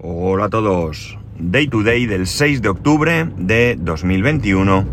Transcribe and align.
Hola 0.00 0.44
a 0.44 0.48
todos. 0.48 1.18
Day 1.40 1.66
to 1.66 1.82
day 1.82 2.06
del 2.06 2.28
6 2.28 2.62
de 2.62 2.68
octubre 2.68 3.28
de 3.36 3.76
2021 3.80 4.86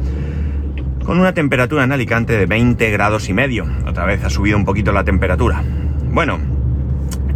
con 1.05 1.19
una 1.19 1.31
temperatura 1.35 1.83
en 1.83 1.91
Alicante 1.91 2.33
de 2.33 2.47
20 2.47 2.89
grados 2.89 3.29
y 3.29 3.33
medio. 3.33 3.67
Otra 3.85 4.05
vez 4.05 4.23
ha 4.23 4.31
subido 4.31 4.57
un 4.57 4.65
poquito 4.65 4.91
la 4.91 5.03
temperatura. 5.03 5.63
Bueno, 6.11 6.39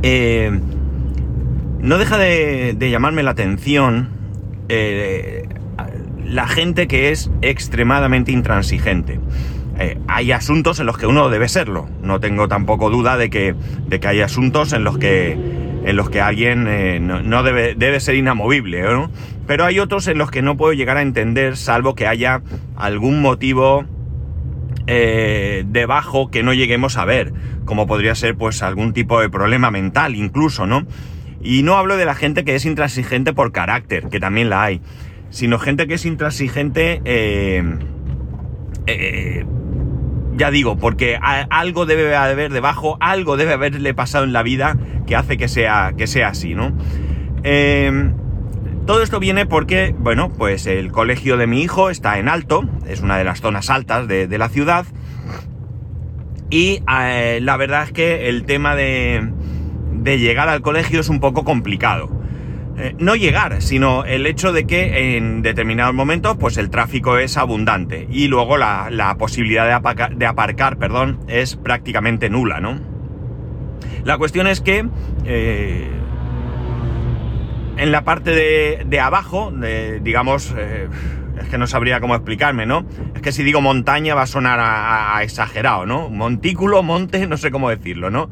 eh, 0.02 0.60
no 1.78 2.00
deja 2.00 2.18
de, 2.18 2.76
llamarme 2.90 3.22
la 3.22 3.32
atención 3.32 4.10
eh, 4.68 5.48
la 6.26 6.48
gente 6.48 6.88
que 6.88 7.12
es 7.12 7.30
extremadamente 7.44 8.32
intransigente. 8.32 9.20
Eh, 9.78 10.00
hay 10.08 10.32
asuntos 10.32 10.80
en 10.80 10.88
los 10.88 10.98
que 10.98 11.06
uno 11.06 11.30
debe 11.30 11.48
serlo. 11.48 11.88
No 12.02 12.20
tengo 12.20 12.48
tampoco 12.48 12.90
duda 12.90 13.16
de 13.16 13.30
que, 13.30 13.54
de 13.88 14.00
que 14.00 14.08
hay 14.08 14.22
asuntos 14.22 14.74
en 14.74 14.84
los 14.84 14.98
que 14.98 15.59
en 15.84 15.96
los 15.96 16.10
que 16.10 16.22
alguien 16.22 16.68
eh, 16.68 17.00
no, 17.00 17.44
debe, 17.44 17.76
debe, 17.76 18.00
ser 18.00 18.16
inamovible, 18.16 18.82
¿no? 18.82 19.12
Pero 19.48 19.66
hay 19.66 19.80
otros 19.80 20.08
en 20.08 20.18
los 20.18 20.30
que 20.32 20.42
no 20.42 20.58
puedo 20.58 20.74
llegar 20.74 20.98
a 20.98 21.02
entender, 21.02 21.58
salvo 21.58 21.96
que 21.96 22.08
haya 22.08 22.42
algún 22.76 23.22
motivo 23.22 23.86
eh, 24.88 25.64
debajo 25.68 26.30
que 26.30 26.44
no 26.44 26.54
lleguemos 26.54 26.98
a 26.98 27.06
ver, 27.06 27.34
como 27.66 27.88
podría 27.88 28.16
ser 28.16 28.36
pues 28.36 28.64
algún 28.64 28.94
tipo 28.94 29.22
de 29.22 29.30
problema 29.30 29.72
mental 29.72 30.16
incluso, 30.16 30.66
¿no? 30.66 30.86
Y 31.42 31.64
no 31.64 31.78
hablo 31.78 31.96
de 31.96 32.06
la 32.06 32.16
gente 32.16 32.44
que 32.44 32.56
es 32.56 32.66
intransigente 32.66 33.34
por 33.34 33.52
carácter, 33.52 34.10
que 34.10 34.20
también 34.20 34.50
la 34.50 34.64
hay, 34.64 34.82
sino 35.30 35.58
gente 35.60 35.88
que 35.88 35.94
es 35.94 36.06
intransigente 36.06 37.02
eh, 37.06 37.64
ya 40.40 40.52
digo, 40.52 40.78
porque 40.78 41.20
algo 41.22 41.86
debe 41.86 42.16
haber 42.16 42.52
debajo, 42.54 42.98
algo 43.02 43.36
debe 43.36 43.54
haberle 43.54 43.94
pasado 43.94 44.24
en 44.24 44.32
la 44.32 44.42
vida 44.42 44.78
que 45.06 45.18
hace 45.18 45.38
que 45.38 45.50
sea, 45.50 45.94
que 45.98 46.08
sea 46.08 46.30
así, 46.30 46.56
¿no? 46.56 46.72
Em, 47.44 48.14
todo 48.88 49.04
esto 49.04 49.20
viene 49.20 49.46
porque, 49.46 49.94
bueno, 50.00 50.30
pues 50.30 50.66
el 50.66 50.94
colegio 50.94 51.36
de 51.36 51.46
mi 51.46 51.62
hijo 51.62 51.90
está 51.90 52.20
en 52.20 52.30
alto, 52.30 52.64
es 52.88 53.02
una 53.02 53.18
de 53.18 53.26
las 53.26 53.42
zonas 53.42 53.70
altas 53.70 54.08
de, 54.08 54.38
la 54.38 54.48
ciudad, 54.48 54.86
y 56.50 56.82
eh, 56.90 57.40
la 57.42 57.58
verdad 57.58 57.84
es 57.84 57.92
que 57.92 58.30
el 58.30 58.46
tema 58.46 58.76
de, 58.76 59.30
de 59.92 60.20
llegar 60.20 60.48
al 60.48 60.62
colegio 60.62 61.02
es 61.02 61.10
un 61.10 61.20
poco 61.20 61.44
complicado. 61.44 62.19
Eh, 62.82 62.96
no 62.98 63.18
llegar, 63.18 63.62
sino 63.62 64.06
el 64.06 64.26
hecho 64.26 64.54
de 64.54 64.66
que 64.66 65.18
en 65.18 65.42
determinados 65.42 65.94
momentos 65.94 66.38
pues 66.38 66.58
el 66.58 66.70
tráfico 66.70 67.18
es 67.18 67.36
abundante 67.36 68.08
y 68.10 68.30
luego 68.30 68.58
la, 68.58 69.16
posibilidad 69.20 69.82
de 70.12 70.26
aparcar, 70.26 70.78
perdón, 70.78 71.20
es 71.28 71.58
prácticamente 71.58 72.30
nula, 72.30 72.62
¿no? 72.62 72.80
La 74.06 74.18
cuestión 74.18 74.48
es 74.48 74.62
que 74.62 74.88
eh, 75.26 75.90
en 77.76 77.92
la 77.92 78.06
parte 78.06 78.32
de, 78.32 79.00
abajo, 79.02 79.54
digamos, 80.02 80.56
eh, 80.58 80.88
es 81.42 81.50
que 81.50 81.58
no 81.58 81.68
sabría 81.68 82.00
cómo 82.00 82.16
explicarme, 82.16 82.66
¿no? 82.66 82.86
Es 83.14 83.22
que 83.22 83.34
si 83.34 83.44
digo 83.44 83.60
montaña 83.60 84.16
va 84.16 84.22
a 84.22 84.28
sonar 84.28 84.60
a 84.62 85.22
exagerado, 85.22 85.86
¿no? 85.86 86.10
Montículo, 86.10 86.82
monte, 86.82 87.28
no 87.28 87.36
sé 87.36 87.52
cómo 87.52 87.70
decirlo, 87.70 88.10
¿no? 88.10 88.30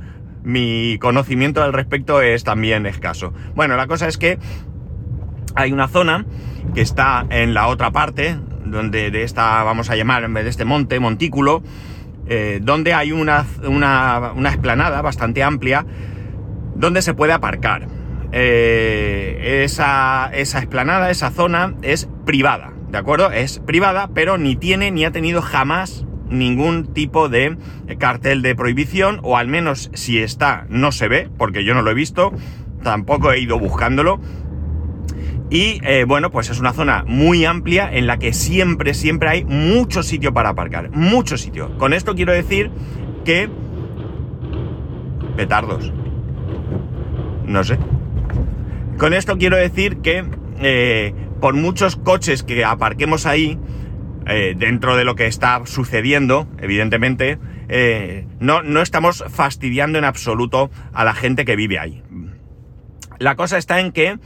Mi 0.47 0.97
conocimiento 0.99 1.61
al 1.61 1.73
respecto 1.73 2.21
es 2.21 2.45
también 2.45 2.85
escaso. 2.85 3.33
Bueno, 3.53 3.75
la 3.75 3.85
cosa 3.85 4.07
es 4.07 4.17
que 4.17 4.39
hay 5.55 5.73
una 5.73 5.89
zona 5.89 6.25
que 6.73 6.81
está 6.81 7.25
en 7.29 7.53
la 7.53 7.67
otra 7.67 7.91
parte, 7.91 8.37
donde 8.63 9.11
de 9.11 9.23
esta, 9.23 9.61
vamos 9.63 9.89
a 9.89 9.97
llamar, 9.97 10.23
en 10.23 10.33
vez 10.33 10.45
de 10.45 10.49
este 10.49 10.63
monte, 10.63 11.01
montículo, 11.01 11.63
eh, 12.27 12.59
donde 12.61 12.93
hay 12.93 13.11
una, 13.11 13.45
una, 13.65 14.49
explanada 14.49 15.01
bastante 15.01 15.43
amplia 15.43 15.85
donde 16.75 17.01
se 17.01 17.13
puede 17.13 17.33
aparcar. 17.33 17.87
Eh, 18.31 19.63
esa, 19.65 20.29
esa 20.33 20.59
explanada, 20.59 21.09
esa 21.09 21.29
zona 21.31 21.75
es 21.81 22.07
privada, 22.25 22.71
¿de 22.89 22.97
acuerdo? 22.97 23.31
Es 23.31 23.59
privada, 23.59 24.11
pero 24.13 24.37
ni 24.37 24.55
tiene 24.55 24.91
ni 24.91 25.03
ha 25.03 25.11
tenido 25.11 25.41
jamás 25.41 26.06
ningún 26.29 26.93
tipo 26.93 27.29
de 27.29 27.57
cartel 27.97 28.41
de 28.41 28.55
prohibición, 28.55 29.19
o 29.23 29.37
al 29.37 29.47
menos 29.47 29.89
si 29.93 30.19
está, 30.19 30.65
no 30.69 30.91
se 30.91 31.07
ve, 31.07 31.29
porque 31.37 31.63
yo 31.63 31.73
no 31.73 31.81
lo 31.81 31.91
he 31.91 31.93
visto, 31.93 32.33
tampoco 32.83 33.31
he 33.31 33.39
ido 33.39 33.59
buscándolo. 33.59 34.19
Y 35.49 35.79
eh, 35.83 36.03
bueno, 36.05 36.29
pues 36.29 36.49
es 36.49 36.59
una 36.59 36.73
zona 36.73 37.05
muy 37.07 37.45
amplia 37.45 37.89
en 37.91 38.05
la 38.05 38.17
que 38.17 38.33
siempre, 38.33 38.93
siempre 38.93 39.29
hay 39.29 39.45
mucho 39.45 40.03
sitio 40.03 40.33
para 40.33 40.49
aparcar. 40.49 40.89
Mucho 40.91 41.37
sitio. 41.37 41.77
Con 41.77 41.93
esto 41.93 42.15
quiero 42.15 42.33
decir 42.33 42.69
que... 43.23 43.49
Petardos. 45.37 45.93
No 47.45 47.63
sé. 47.63 47.77
Con 48.97 49.13
esto 49.13 49.37
quiero 49.37 49.55
decir 49.55 49.97
que 49.97 50.25
eh, 50.59 51.13
por 51.39 51.53
muchos 51.53 51.95
coches 51.95 52.43
que 52.43 52.65
aparquemos 52.65 53.25
ahí, 53.25 53.57
eh, 54.27 54.55
dentro 54.57 54.95
de 54.95 55.05
lo 55.05 55.15
que 55.15 55.27
está 55.27 55.61
sucediendo, 55.65 56.47
evidentemente, 56.59 57.39
eh, 57.69 58.25
no, 58.39 58.61
no 58.61 58.81
estamos 58.81 59.23
fastidiando 59.29 59.97
en 59.97 60.05
absoluto 60.05 60.69
a 60.93 61.03
la 61.03 61.13
gente 61.13 61.45
que 61.45 61.55
vive 61.55 61.79
ahí. 61.79 62.03
La 63.19 63.35
cosa 63.35 63.57
está 63.57 63.79
en 63.79 63.91
que, 63.91 64.19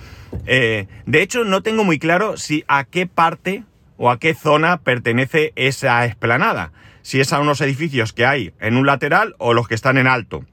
eh, 0.45 0.87
de 1.05 1.21
hecho, 1.21 1.45
no 1.45 1.61
tengo 1.61 1.83
muy 1.83 1.99
claro 1.99 2.37
si 2.37 2.63
a 2.67 2.83
qué 2.83 3.07
parte 3.07 3.63
o 3.97 4.09
a 4.09 4.19
qué 4.19 4.33
zona 4.33 4.77
pertenece 4.77 5.53
esa 5.55 6.05
explanada. 6.05 6.71
Si 7.03 7.19
es 7.19 7.31
a 7.33 7.39
unos 7.39 7.61
edificios 7.61 8.13
que 8.13 8.25
hay 8.25 8.53
en 8.59 8.75
un 8.75 8.85
lateral 8.85 9.35
o 9.37 9.53
los 9.53 9.67
que 9.67 9.75
están 9.75 9.97
en 9.97 10.07
alto. 10.07 10.45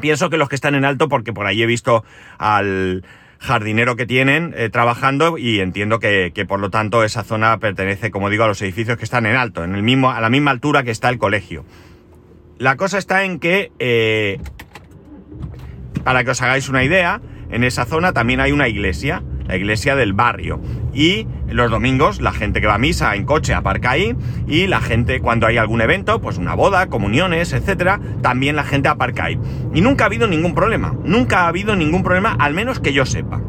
Pienso 0.00 0.30
que 0.30 0.38
los 0.38 0.48
que 0.48 0.54
están 0.54 0.74
en 0.74 0.84
alto 0.84 1.08
porque 1.08 1.32
por 1.32 1.46
ahí 1.46 1.62
he 1.62 1.66
visto 1.66 2.04
al, 2.38 3.04
jardinero 3.38 3.96
que 3.96 4.06
tienen 4.06 4.54
eh, 4.56 4.68
trabajando 4.68 5.38
y 5.38 5.60
entiendo 5.60 6.00
que, 6.00 6.32
por 6.48 6.60
lo 6.60 6.70
tanto 6.70 7.04
esa 7.04 7.24
zona 7.24 7.58
pertenece, 7.58 8.10
como 8.10 8.30
digo, 8.30 8.44
a 8.44 8.48
los 8.48 8.60
edificios 8.62 8.98
que 8.98 9.04
están 9.04 9.26
en 9.26 9.36
alto, 9.36 9.64
en 9.64 9.74
el 9.74 9.82
mismo, 9.82 10.10
a 10.10 10.20
la 10.20 10.28
misma 10.28 10.50
altura 10.50 10.82
que 10.82 10.90
está 10.90 11.08
el 11.08 11.18
colegio. 11.18 11.64
La 12.58 12.76
cosa 12.76 12.98
está 12.98 13.24
en 13.24 13.38
que, 13.38 13.70
eh, 13.78 14.38
para 16.02 16.24
que 16.24 16.30
os 16.30 16.42
hagáis 16.42 16.68
una 16.68 16.82
idea, 16.82 17.20
en 17.50 17.64
esa 17.64 17.84
zona 17.84 18.12
también 18.12 18.40
hay 18.40 18.52
una 18.52 18.68
iglesia, 18.68 19.22
la 19.46 19.56
iglesia 19.56 19.94
del 19.94 20.12
barrio. 20.12 20.60
Y 20.98 21.28
los 21.48 21.70
domingos 21.70 22.20
la 22.20 22.32
gente 22.32 22.60
que 22.60 22.66
va 22.66 22.74
a 22.74 22.78
misa 22.78 23.14
en 23.14 23.24
coche 23.24 23.54
aparca 23.54 23.92
ahí 23.92 24.16
y 24.48 24.66
la 24.66 24.80
gente 24.80 25.20
cuando 25.20 25.46
hay 25.46 25.56
algún 25.56 25.80
evento, 25.80 26.20
pues 26.20 26.38
una 26.38 26.56
boda, 26.56 26.88
comuniones, 26.88 27.52
etcétera, 27.52 28.00
también 28.20 28.56
la 28.56 28.64
gente 28.64 28.88
aparca 28.88 29.26
ahí. 29.26 29.38
Y 29.72 29.80
nunca 29.80 30.02
ha 30.02 30.06
habido 30.08 30.26
ningún 30.26 30.56
problema, 30.56 30.96
nunca 31.04 31.42
ha 31.42 31.48
habido 31.48 31.76
ningún 31.76 32.02
problema, 32.02 32.34
al 32.40 32.52
menos 32.52 32.80
que 32.80 32.92
yo 32.92 33.06
sepa. 33.06 33.40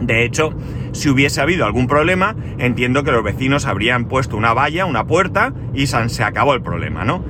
De 0.00 0.24
hecho, 0.24 0.54
si 0.90 1.08
hubiese 1.08 1.40
habido 1.40 1.66
algún 1.66 1.86
problema, 1.86 2.34
entiendo 2.58 3.04
que 3.04 3.12
los 3.12 3.22
vecinos 3.22 3.66
habrían 3.66 4.06
puesto 4.06 4.36
una 4.36 4.52
valla, 4.52 4.84
una 4.84 5.06
puerta 5.06 5.54
y 5.72 5.86
se 5.86 6.24
acabó 6.24 6.54
el 6.54 6.62
problema, 6.62 7.04
¿no? 7.04 7.24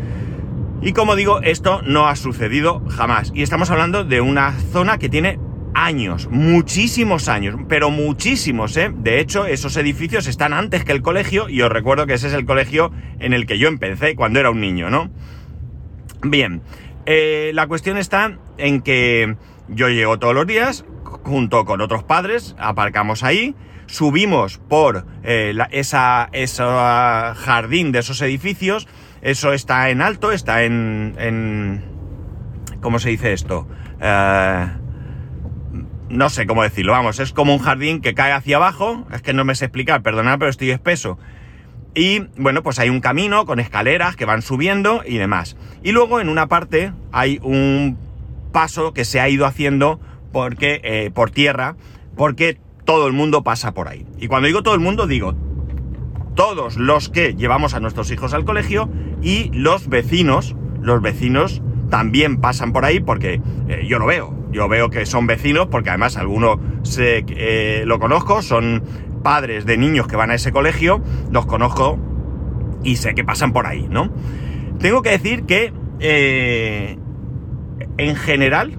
Y 0.80 0.94
como 0.94 1.14
digo, 1.14 1.42
esto 1.42 1.82
no 1.84 2.08
ha 2.08 2.16
sucedido 2.16 2.82
jamás. 2.88 3.30
Y 3.34 3.42
estamos 3.42 3.70
hablando 3.70 4.02
de 4.02 4.22
una 4.22 4.52
zona 4.72 4.96
que 4.96 5.10
tiene 5.10 5.38
años, 5.82 6.28
muchísimos 6.30 7.28
años, 7.28 7.56
pero 7.68 7.90
muchísimos, 7.90 8.76
¿eh? 8.76 8.92
De 8.94 9.18
hecho, 9.18 9.46
esos 9.46 9.76
edificios 9.76 10.28
están 10.28 10.52
antes 10.52 10.84
que 10.84 10.92
el 10.92 11.02
colegio 11.02 11.48
y 11.48 11.60
os 11.62 11.72
recuerdo 11.72 12.06
que 12.06 12.14
ese 12.14 12.28
es 12.28 12.34
el 12.34 12.46
colegio 12.46 12.92
en 13.18 13.32
el 13.32 13.46
que 13.46 13.58
yo 13.58 13.66
empecé 13.66 14.14
cuando 14.14 14.38
era 14.38 14.50
un 14.50 14.60
niño, 14.60 14.90
¿no? 14.90 15.10
Bien, 16.22 16.62
eh, 17.04 17.50
la 17.54 17.66
cuestión 17.66 17.98
está 17.98 18.38
en 18.58 18.80
que 18.80 19.36
yo 19.68 19.88
llego 19.88 20.20
todos 20.20 20.34
los 20.34 20.46
días, 20.46 20.84
junto 21.04 21.64
con 21.64 21.80
otros 21.80 22.04
padres, 22.04 22.54
aparcamos 22.58 23.24
ahí, 23.24 23.56
subimos 23.86 24.58
por 24.58 25.04
eh, 25.24 25.52
esa, 25.72 26.30
jardín 27.34 27.90
de 27.90 27.98
esos 27.98 28.22
edificios, 28.22 28.86
eso 29.20 29.52
está 29.52 29.90
en 29.90 30.00
alto, 30.00 30.30
está 30.30 30.62
en... 30.62 31.16
en 31.18 31.90
¿Cómo 32.80 32.98
se 32.98 33.10
dice 33.10 33.32
esto? 33.32 33.68
Eh, 34.00 34.66
no 36.12 36.28
sé 36.28 36.46
cómo 36.46 36.62
decirlo, 36.62 36.92
vamos, 36.92 37.18
es 37.20 37.32
como 37.32 37.54
un 37.54 37.58
jardín 37.58 38.02
que 38.02 38.14
cae 38.14 38.32
hacia 38.32 38.56
abajo, 38.56 39.06
es 39.12 39.22
que 39.22 39.32
no 39.32 39.44
me 39.44 39.54
sé 39.54 39.64
explicar, 39.64 40.02
perdonad, 40.02 40.38
pero 40.38 40.50
estoy 40.50 40.70
espeso. 40.70 41.18
Y 41.94 42.20
bueno, 42.36 42.62
pues 42.62 42.78
hay 42.78 42.90
un 42.90 43.00
camino 43.00 43.46
con 43.46 43.58
escaleras 43.58 44.14
que 44.14 44.26
van 44.26 44.42
subiendo 44.42 45.02
y 45.06 45.16
demás. 45.16 45.56
Y 45.82 45.92
luego 45.92 46.20
en 46.20 46.28
una 46.28 46.48
parte 46.48 46.92
hay 47.12 47.40
un 47.42 47.98
paso 48.52 48.92
que 48.92 49.06
se 49.06 49.20
ha 49.20 49.28
ido 49.30 49.46
haciendo 49.46 50.00
porque, 50.32 50.80
eh, 50.84 51.10
por 51.12 51.30
tierra, 51.30 51.76
porque 52.14 52.58
todo 52.84 53.06
el 53.06 53.14
mundo 53.14 53.42
pasa 53.42 53.72
por 53.72 53.88
ahí. 53.88 54.06
Y 54.18 54.28
cuando 54.28 54.46
digo 54.46 54.62
todo 54.62 54.74
el 54.74 54.80
mundo, 54.80 55.06
digo 55.06 55.34
todos 56.34 56.76
los 56.76 57.08
que 57.08 57.34
llevamos 57.34 57.74
a 57.74 57.80
nuestros 57.80 58.10
hijos 58.10 58.34
al 58.34 58.44
colegio 58.44 58.90
y 59.22 59.50
los 59.52 59.88
vecinos, 59.88 60.56
los 60.80 61.00
vecinos 61.00 61.62
también 61.92 62.38
pasan 62.38 62.72
por 62.72 62.86
ahí 62.86 63.00
porque 63.00 63.42
eh, 63.68 63.84
yo 63.86 63.98
lo 63.98 64.06
veo. 64.06 64.34
Yo 64.50 64.66
veo 64.66 64.88
que 64.88 65.04
son 65.04 65.26
vecinos 65.26 65.66
porque 65.70 65.90
además 65.90 66.16
algunos 66.16 66.56
sé, 66.84 67.22
eh, 67.28 67.82
lo 67.84 67.98
conozco, 67.98 68.40
son 68.40 68.82
padres 69.22 69.66
de 69.66 69.76
niños 69.76 70.06
que 70.06 70.16
van 70.16 70.30
a 70.30 70.34
ese 70.34 70.52
colegio, 70.52 71.02
los 71.30 71.44
conozco 71.44 71.98
y 72.82 72.96
sé 72.96 73.14
que 73.14 73.24
pasan 73.24 73.52
por 73.52 73.66
ahí, 73.66 73.88
¿no? 73.90 74.10
Tengo 74.78 75.02
que 75.02 75.10
decir 75.10 75.44
que 75.44 75.74
eh, 76.00 76.96
en 77.98 78.16
general 78.16 78.78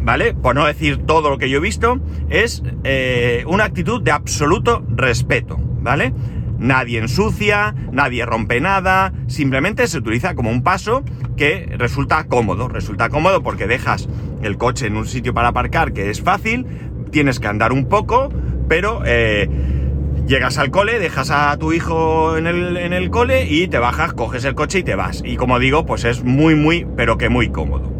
¿vale? 0.00 0.34
Por 0.34 0.56
no 0.56 0.66
decir 0.66 1.06
todo 1.06 1.30
lo 1.30 1.38
que 1.38 1.48
yo 1.48 1.58
he 1.58 1.60
visto, 1.60 2.00
es 2.28 2.64
una 3.46 3.64
actitud 3.64 4.02
de 4.02 4.10
absoluto 4.10 4.82
respeto, 4.88 5.58
¿vale? 5.80 6.12
Nadie 6.58 6.98
ensucia, 6.98 7.74
nadie 7.92 8.26
rompe 8.26 8.60
nada, 8.60 9.12
simplemente 9.28 9.86
se 9.86 9.98
utiliza 9.98 10.34
como 10.34 10.50
un 10.50 10.62
paso 10.62 11.04
que 11.36 11.72
resulta 11.78 12.24
cómodo. 12.24 12.68
Resulta 12.68 13.08
cómodo 13.08 13.42
porque 13.42 13.66
dejas 13.66 14.08
el 14.42 14.58
coche 14.58 14.86
en 14.86 14.96
un 14.96 15.06
sitio 15.06 15.32
para 15.34 15.48
aparcar 15.48 15.92
que 15.92 16.10
es 16.10 16.20
fácil, 16.20 16.66
tienes 17.10 17.38
que 17.40 17.46
andar 17.46 17.72
un 17.72 17.86
poco, 17.86 18.30
pero 18.68 19.02
eh, 19.06 19.48
llegas 20.26 20.58
al 20.58 20.70
cole, 20.70 20.98
dejas 20.98 21.30
a 21.30 21.56
tu 21.58 21.72
hijo 21.72 22.36
en 22.36 22.46
el, 22.46 22.76
en 22.76 22.92
el 22.92 23.10
cole 23.10 23.44
y 23.44 23.68
te 23.68 23.78
bajas, 23.78 24.12
coges 24.12 24.44
el 24.44 24.54
coche 24.54 24.80
y 24.80 24.82
te 24.82 24.94
vas. 24.94 25.22
Y 25.24 25.36
como 25.36 25.58
digo, 25.58 25.86
pues 25.86 26.04
es 26.04 26.24
muy, 26.24 26.54
muy, 26.54 26.86
pero 26.96 27.18
que 27.18 27.28
muy 27.28 27.50
cómodo. 27.50 27.92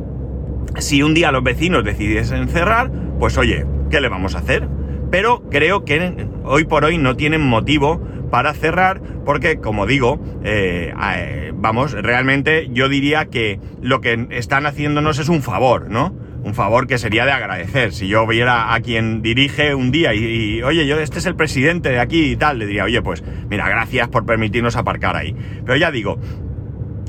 Si 0.79 1.03
un 1.03 1.15
día 1.15 1.33
los 1.33 1.43
vecinos 1.43 1.85
decidiesen 1.85 2.49
cerrar, 2.49 2.91
pues 3.19 3.39
oye, 3.39 3.67
¿qué 3.91 4.01
le 4.01 4.09
vamos 4.09 4.35
a 4.35 4.39
hacer? 4.39 4.69
Pero 5.11 5.43
creo 5.49 5.85
que 5.85 6.27
hoy 6.45 6.65
por 6.65 6.85
hoy 6.85 6.99
no 6.99 7.17
tienen 7.17 7.41
motivo 7.41 8.01
para 8.31 8.55
cerrar 8.55 9.01
porque, 9.25 9.59
como 9.59 9.87
digo, 9.87 10.21
eh, 10.45 10.93
eh, 11.17 11.53
vamos, 11.55 11.93
realmente 11.93 12.69
yo 12.73 12.89
diría 12.89 13.27
que 13.27 13.61
lo 13.83 14.01
que 14.01 14.27
están 14.31 14.67
haciéndonos 14.67 15.19
es 15.19 15.29
un 15.29 15.43
favor, 15.43 15.91
¿no? 15.91 16.15
Un 16.43 16.55
favor 16.55 16.87
que 16.87 16.99
sería 16.99 17.27
de 17.27 17.33
agradecer. 17.33 17.93
Si 17.93 18.09
yo 18.09 18.27
viera 18.27 18.73
a 18.73 18.81
quien 18.81 19.23
dirige 19.23 19.75
un 19.75 19.91
día 19.91 20.15
y, 20.15 20.63
oye, 20.63 20.87
yo 20.87 20.99
este 20.99 21.19
es 21.19 21.27
el 21.27 21.35
presidente 21.35 21.91
de 21.91 22.01
aquí 22.01 22.33
y 22.33 22.37
tal, 22.37 22.59
le 22.59 22.67
diría, 22.67 22.85
oye, 22.85 23.03
pues 23.03 23.23
mira, 23.51 23.69
gracias 23.69 24.09
por 24.09 24.25
permitirnos 24.25 24.77
aparcar 24.77 25.17
ahí. 25.17 25.35
Pero 25.65 25.77
ya 25.77 25.91
digo, 25.91 26.19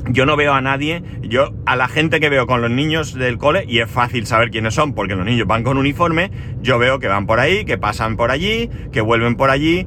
yo 0.08 0.26
no 0.26 0.36
veo 0.36 0.52
a 0.52 0.60
nadie, 0.60 1.02
yo 1.22 1.52
a 1.66 1.76
la 1.76 1.86
gente 1.86 2.20
que 2.20 2.28
veo 2.28 2.46
con 2.46 2.60
los 2.60 2.70
niños 2.70 3.14
del 3.14 3.38
cole, 3.38 3.64
y 3.68 3.78
es 3.78 3.90
fácil 3.90 4.26
saber 4.26 4.50
quiénes 4.50 4.74
son 4.74 4.94
porque 4.94 5.14
los 5.14 5.24
niños 5.24 5.46
van 5.46 5.62
con 5.62 5.78
uniforme, 5.78 6.30
yo 6.60 6.78
veo 6.78 6.98
que 6.98 7.08
van 7.08 7.26
por 7.26 7.38
ahí, 7.38 7.64
que 7.64 7.78
pasan 7.78 8.16
por 8.16 8.30
allí, 8.30 8.68
que 8.92 9.00
vuelven 9.00 9.36
por 9.36 9.50
allí 9.50 9.86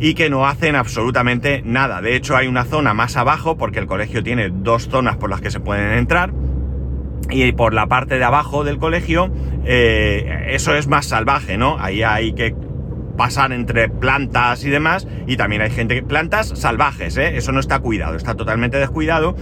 y 0.00 0.14
que 0.14 0.30
no 0.30 0.46
hacen 0.46 0.74
absolutamente 0.74 1.62
nada. 1.64 2.00
De 2.00 2.16
hecho 2.16 2.36
hay 2.36 2.48
una 2.48 2.64
zona 2.64 2.94
más 2.94 3.16
abajo 3.16 3.56
porque 3.56 3.78
el 3.78 3.86
colegio 3.86 4.22
tiene 4.22 4.50
dos 4.50 4.88
zonas 4.88 5.16
por 5.16 5.30
las 5.30 5.40
que 5.40 5.50
se 5.50 5.60
pueden 5.60 5.92
entrar 5.92 6.32
y 7.28 7.52
por 7.52 7.74
la 7.74 7.86
parte 7.86 8.18
de 8.18 8.24
abajo 8.24 8.64
del 8.64 8.78
colegio 8.78 9.30
eh, 9.64 10.46
eso 10.48 10.74
es 10.74 10.88
más 10.88 11.06
salvaje, 11.06 11.58
¿no? 11.58 11.78
Ahí 11.78 12.02
hay 12.02 12.32
que 12.32 12.54
pasar 13.16 13.52
entre 13.52 13.90
plantas 13.90 14.64
y 14.64 14.70
demás, 14.70 15.06
y 15.26 15.36
también 15.36 15.60
hay 15.60 15.70
gente, 15.70 16.02
plantas 16.02 16.48
salvajes, 16.54 17.18
¿eh? 17.18 17.36
eso 17.36 17.52
no 17.52 17.60
está 17.60 17.78
cuidado, 17.80 18.16
está 18.16 18.34
totalmente 18.34 18.78
descuidado 18.78 19.36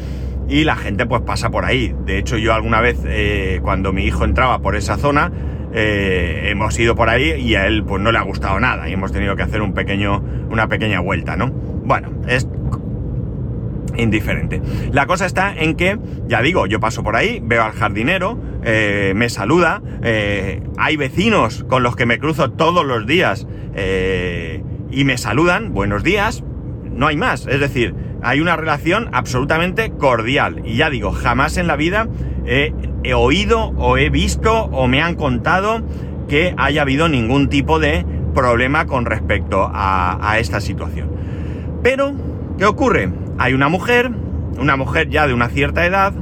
y 0.49 0.64
la 0.64 0.75
gente 0.75 1.06
pues 1.06 1.22
pasa 1.22 1.50
por 1.50 1.64
ahí. 1.64 1.94
De 2.05 2.19
hecho 2.19 2.37
yo 2.38 2.55
alguna 2.55 2.81
vez 2.81 2.99
eh, 3.06 3.60
cuando 3.62 3.93
mi 3.93 4.05
hijo 4.05 4.25
entraba 4.25 4.58
por 4.58 4.75
esa 4.75 4.96
zona, 4.96 5.31
eh, 5.73 6.49
hemos 6.50 6.79
ido 6.79 6.94
por 6.94 7.09
ahí 7.09 7.32
y 7.32 7.55
a 7.55 7.67
él 7.67 7.85
pues 7.85 8.03
no 8.03 8.12
le 8.12 8.19
ha 8.19 8.23
gustado 8.23 8.59
nada 8.61 8.88
y 8.88 8.93
hemos 8.93 9.12
tenido 9.12 9.37
que 9.37 9.43
hacer 9.43 9.62
un 9.62 9.75
pequeño, 9.75 10.23
una 10.50 10.69
pequeña 10.69 11.00
vuelta, 11.00 11.37
¿no? 11.37 11.50
Bueno, 11.50 12.11
es 12.26 12.49
indiferente. 13.97 14.62
La 14.93 15.06
cosa 15.06 15.26
está 15.26 15.55
en 15.55 15.75
que, 15.75 15.99
ya 16.26 16.41
digo, 16.41 16.67
yo 16.67 16.81
paso 16.81 17.03
por 17.03 17.17
ahí, 17.17 17.41
veo 17.43 17.65
al 17.65 17.73
jardinero, 17.73 18.38
eh, 18.62 19.12
me 19.17 19.29
saluda, 19.29 19.82
eh, 20.03 20.62
hay 20.76 20.97
vecinos 20.97 21.65
con 21.65 21.82
los 21.82 21.97
que 21.97 22.06
me 22.06 22.19
cruzo 22.19 22.53
todos 22.53 22.85
los 22.85 23.06
días 23.06 23.47
y 24.91 25.05
me 25.05 25.19
saludan, 25.19 25.73
buenos 25.73 26.03
días, 26.03 26.43
no 26.91 27.06
hay 27.06 27.17
más, 27.17 27.47
es 27.47 27.61
decir, 27.61 27.94
hay 28.23 28.41
una 28.41 28.56
relación 28.56 29.09
absolutamente 29.12 29.91
cordial 29.91 30.62
y 30.65 30.76
ya 30.76 30.91
digo, 30.91 31.12
jamás 31.12 31.56
en 31.56 31.67
la 31.67 31.76
vida 31.76 32.09
he 32.48 33.14
oído 33.14 33.72
o 33.76 33.96
he 33.96 34.10
visto 34.10 34.64
o 34.64 34.88
me 34.88 35.02
han 35.02 35.14
contado 35.14 35.82
que 36.28 36.54
haya 36.56 36.82
habido 36.82 37.08
ningún 37.08 37.48
tipo 37.48 37.78
de 37.78 38.04
problema 38.34 38.86
con 38.86 39.04
respecto 39.04 39.68
a, 39.72 40.36
esta 40.38 40.60
situación. 40.60 41.10
Pero, 41.82 42.12
¿qué 42.58 42.66
ocurre? 42.66 43.10
Hay 43.38 43.54
una 43.54 43.68
mujer, 43.68 44.10
una 44.58 44.76
mujer 44.76 45.08
ya 45.08 45.26
de 45.26 45.34
una 45.34 45.48
cierta 45.48 45.84
edad, 45.84 46.12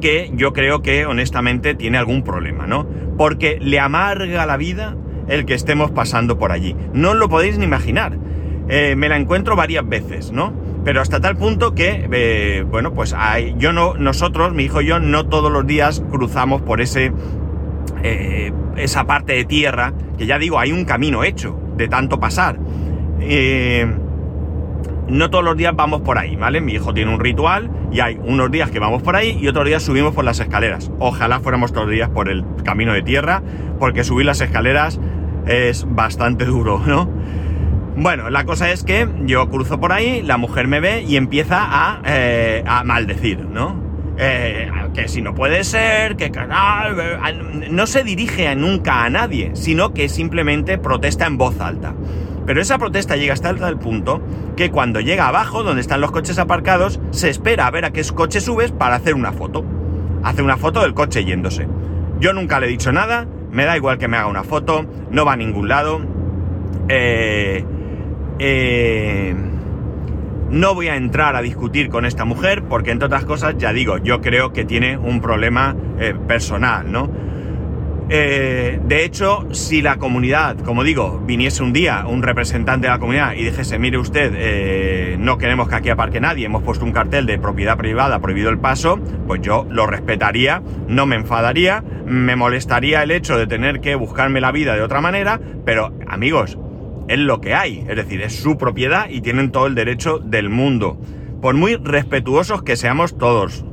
que 0.00 0.30
yo 0.34 0.54
creo 0.54 0.80
que 0.80 1.04
honestamente 1.04 1.74
tiene 1.74 1.98
algún 1.98 2.22
problema, 2.22 2.66
¿no? 2.66 2.86
Porque 3.18 3.58
le 3.60 3.78
amarga 3.78 4.46
la 4.46 4.56
vida 4.56 4.96
el 5.28 5.44
que 5.44 5.54
estemos 5.54 5.90
pasando 5.90 6.38
por 6.38 6.52
allí. 6.52 6.74
No 6.94 7.10
os 7.10 7.16
lo 7.16 7.28
podéis 7.28 7.58
ni 7.58 7.64
imaginar. 7.64 8.16
Eh, 8.68 8.94
me 8.96 9.08
la 9.08 9.16
encuentro 9.16 9.56
varias 9.56 9.86
veces, 9.86 10.32
¿no? 10.32 10.54
Pero 10.84 11.00
hasta 11.00 11.20
tal 11.20 11.36
punto 11.36 11.74
que, 11.74 12.08
eh, 12.10 12.64
bueno, 12.68 12.94
pues 12.94 13.12
hay, 13.12 13.54
yo 13.58 13.72
no, 13.72 13.94
nosotros, 13.94 14.54
mi 14.54 14.64
hijo 14.64 14.80
y 14.80 14.86
yo, 14.86 14.98
no 14.98 15.26
todos 15.26 15.52
los 15.52 15.66
días 15.66 16.02
cruzamos 16.10 16.62
por 16.62 16.80
ese, 16.80 17.12
eh, 18.02 18.52
esa 18.76 19.04
parte 19.04 19.34
de 19.34 19.44
tierra, 19.44 19.92
que 20.16 20.26
ya 20.26 20.38
digo, 20.38 20.58
hay 20.58 20.72
un 20.72 20.84
camino 20.84 21.22
hecho 21.24 21.58
de 21.76 21.88
tanto 21.88 22.18
pasar 22.18 22.58
no 25.10 25.28
todos 25.28 25.44
los 25.44 25.56
días 25.56 25.74
vamos 25.74 26.00
por 26.02 26.18
ahí, 26.18 26.36
¿vale? 26.36 26.60
Mi 26.60 26.72
hijo 26.72 26.94
tiene 26.94 27.12
un 27.12 27.20
ritual 27.20 27.70
y 27.92 28.00
hay 28.00 28.18
unos 28.22 28.50
días 28.50 28.70
que 28.70 28.78
vamos 28.78 29.02
por 29.02 29.16
ahí 29.16 29.36
y 29.40 29.48
otros 29.48 29.66
días 29.66 29.82
subimos 29.82 30.14
por 30.14 30.24
las 30.24 30.40
escaleras. 30.40 30.90
Ojalá 30.98 31.40
fuéramos 31.40 31.72
todos 31.72 31.86
los 31.86 31.94
días 31.94 32.08
por 32.10 32.28
el 32.28 32.44
camino 32.64 32.92
de 32.92 33.02
tierra, 33.02 33.42
porque 33.78 34.04
subir 34.04 34.26
las 34.26 34.40
escaleras 34.40 35.00
es 35.46 35.86
bastante 35.88 36.44
duro, 36.46 36.80
¿no? 36.86 37.10
Bueno, 37.96 38.30
la 38.30 38.44
cosa 38.44 38.70
es 38.70 38.84
que 38.84 39.08
yo 39.24 39.48
cruzo 39.48 39.80
por 39.80 39.92
ahí, 39.92 40.22
la 40.22 40.36
mujer 40.36 40.68
me 40.68 40.80
ve 40.80 41.02
y 41.02 41.16
empieza 41.16 41.58
a, 41.60 42.00
eh, 42.04 42.62
a 42.66 42.84
maldecir, 42.84 43.40
¿no? 43.40 43.90
Eh, 44.22 44.70
que 44.94 45.08
si 45.08 45.22
no 45.22 45.34
puede 45.34 45.64
ser, 45.64 46.16
que 46.16 46.30
no 47.70 47.86
se 47.86 48.04
dirige 48.04 48.54
nunca 48.54 49.04
a 49.04 49.10
nadie, 49.10 49.52
sino 49.54 49.94
que 49.94 50.08
simplemente 50.08 50.78
protesta 50.78 51.26
en 51.26 51.38
voz 51.38 51.60
alta. 51.60 51.94
Pero 52.46 52.60
esa 52.60 52.78
protesta 52.78 53.16
llega 53.16 53.32
hasta 53.32 53.50
el 53.50 53.78
punto 53.78 54.20
que 54.56 54.70
cuando 54.70 55.00
llega 55.00 55.28
abajo, 55.28 55.62
donde 55.62 55.80
están 55.80 56.00
los 56.00 56.10
coches 56.10 56.38
aparcados, 56.38 57.00
se 57.10 57.30
espera 57.30 57.66
a 57.66 57.70
ver 57.70 57.84
a 57.84 57.92
qué 57.92 58.02
coche 58.14 58.40
subes 58.40 58.72
para 58.72 58.96
hacer 58.96 59.14
una 59.14 59.32
foto. 59.32 59.64
Hace 60.22 60.42
una 60.42 60.56
foto 60.56 60.82
del 60.82 60.92
coche 60.92 61.24
yéndose. 61.24 61.66
Yo 62.18 62.32
nunca 62.32 62.60
le 62.60 62.66
he 62.66 62.70
dicho 62.70 62.92
nada, 62.92 63.26
me 63.50 63.64
da 63.64 63.76
igual 63.76 63.98
que 63.98 64.08
me 64.08 64.16
haga 64.16 64.26
una 64.26 64.44
foto, 64.44 64.84
no 65.10 65.24
va 65.24 65.32
a 65.32 65.36
ningún 65.36 65.68
lado. 65.68 66.00
Eh, 66.88 67.64
eh, 68.40 69.34
no 70.50 70.74
voy 70.74 70.88
a 70.88 70.96
entrar 70.96 71.36
a 71.36 71.42
discutir 71.42 71.90
con 71.90 72.04
esta 72.04 72.24
mujer 72.24 72.64
porque, 72.64 72.90
entre 72.90 73.06
otras 73.06 73.24
cosas, 73.24 73.54
ya 73.58 73.72
digo, 73.72 73.98
yo 73.98 74.20
creo 74.20 74.52
que 74.52 74.64
tiene 74.64 74.96
un 74.96 75.20
problema 75.20 75.76
eh, 75.98 76.14
personal, 76.26 76.90
¿no? 76.90 77.10
Eh, 78.12 78.80
de 78.82 79.04
hecho, 79.04 79.46
si 79.52 79.82
la 79.82 79.96
comunidad, 79.98 80.58
como 80.58 80.82
digo, 80.82 81.22
viniese 81.24 81.62
un 81.62 81.72
día 81.72 82.06
un 82.08 82.22
representante 82.22 82.88
de 82.88 82.92
la 82.92 82.98
comunidad 82.98 83.34
y 83.34 83.44
dijese, 83.44 83.78
mire 83.78 83.98
usted, 83.98 84.32
eh, 84.34 85.16
no 85.16 85.38
queremos 85.38 85.68
que 85.68 85.76
aquí 85.76 85.90
aparque 85.90 86.20
nadie, 86.20 86.46
hemos 86.46 86.64
puesto 86.64 86.84
un 86.84 86.90
cartel 86.90 87.24
de 87.26 87.38
propiedad 87.38 87.76
privada, 87.76 88.18
prohibido 88.18 88.50
el 88.50 88.58
paso, 88.58 88.98
pues 89.28 89.42
yo 89.42 89.64
lo 89.70 89.86
respetaría, 89.86 90.60
no 90.88 91.06
me 91.06 91.14
enfadaría, 91.14 91.84
me 92.04 92.34
molestaría 92.34 93.04
el 93.04 93.12
hecho 93.12 93.38
de 93.38 93.46
tener 93.46 93.80
que 93.80 93.94
buscarme 93.94 94.40
la 94.40 94.50
vida 94.50 94.74
de 94.74 94.82
otra 94.82 95.00
manera, 95.00 95.40
pero 95.64 95.92
amigos, 96.08 96.58
es 97.10 97.18
lo 97.18 97.40
que 97.40 97.54
hay, 97.54 97.84
es 97.88 97.96
decir, 97.96 98.22
es 98.22 98.36
su 98.36 98.56
propiedad 98.56 99.08
y 99.10 99.20
tienen 99.20 99.50
todo 99.50 99.66
el 99.66 99.74
derecho 99.74 100.18
del 100.18 100.48
mundo. 100.48 100.96
Por 101.42 101.56
muy 101.56 101.74
respetuosos 101.74 102.62
que 102.62 102.76
seamos 102.76 103.18
todos, 103.18 103.64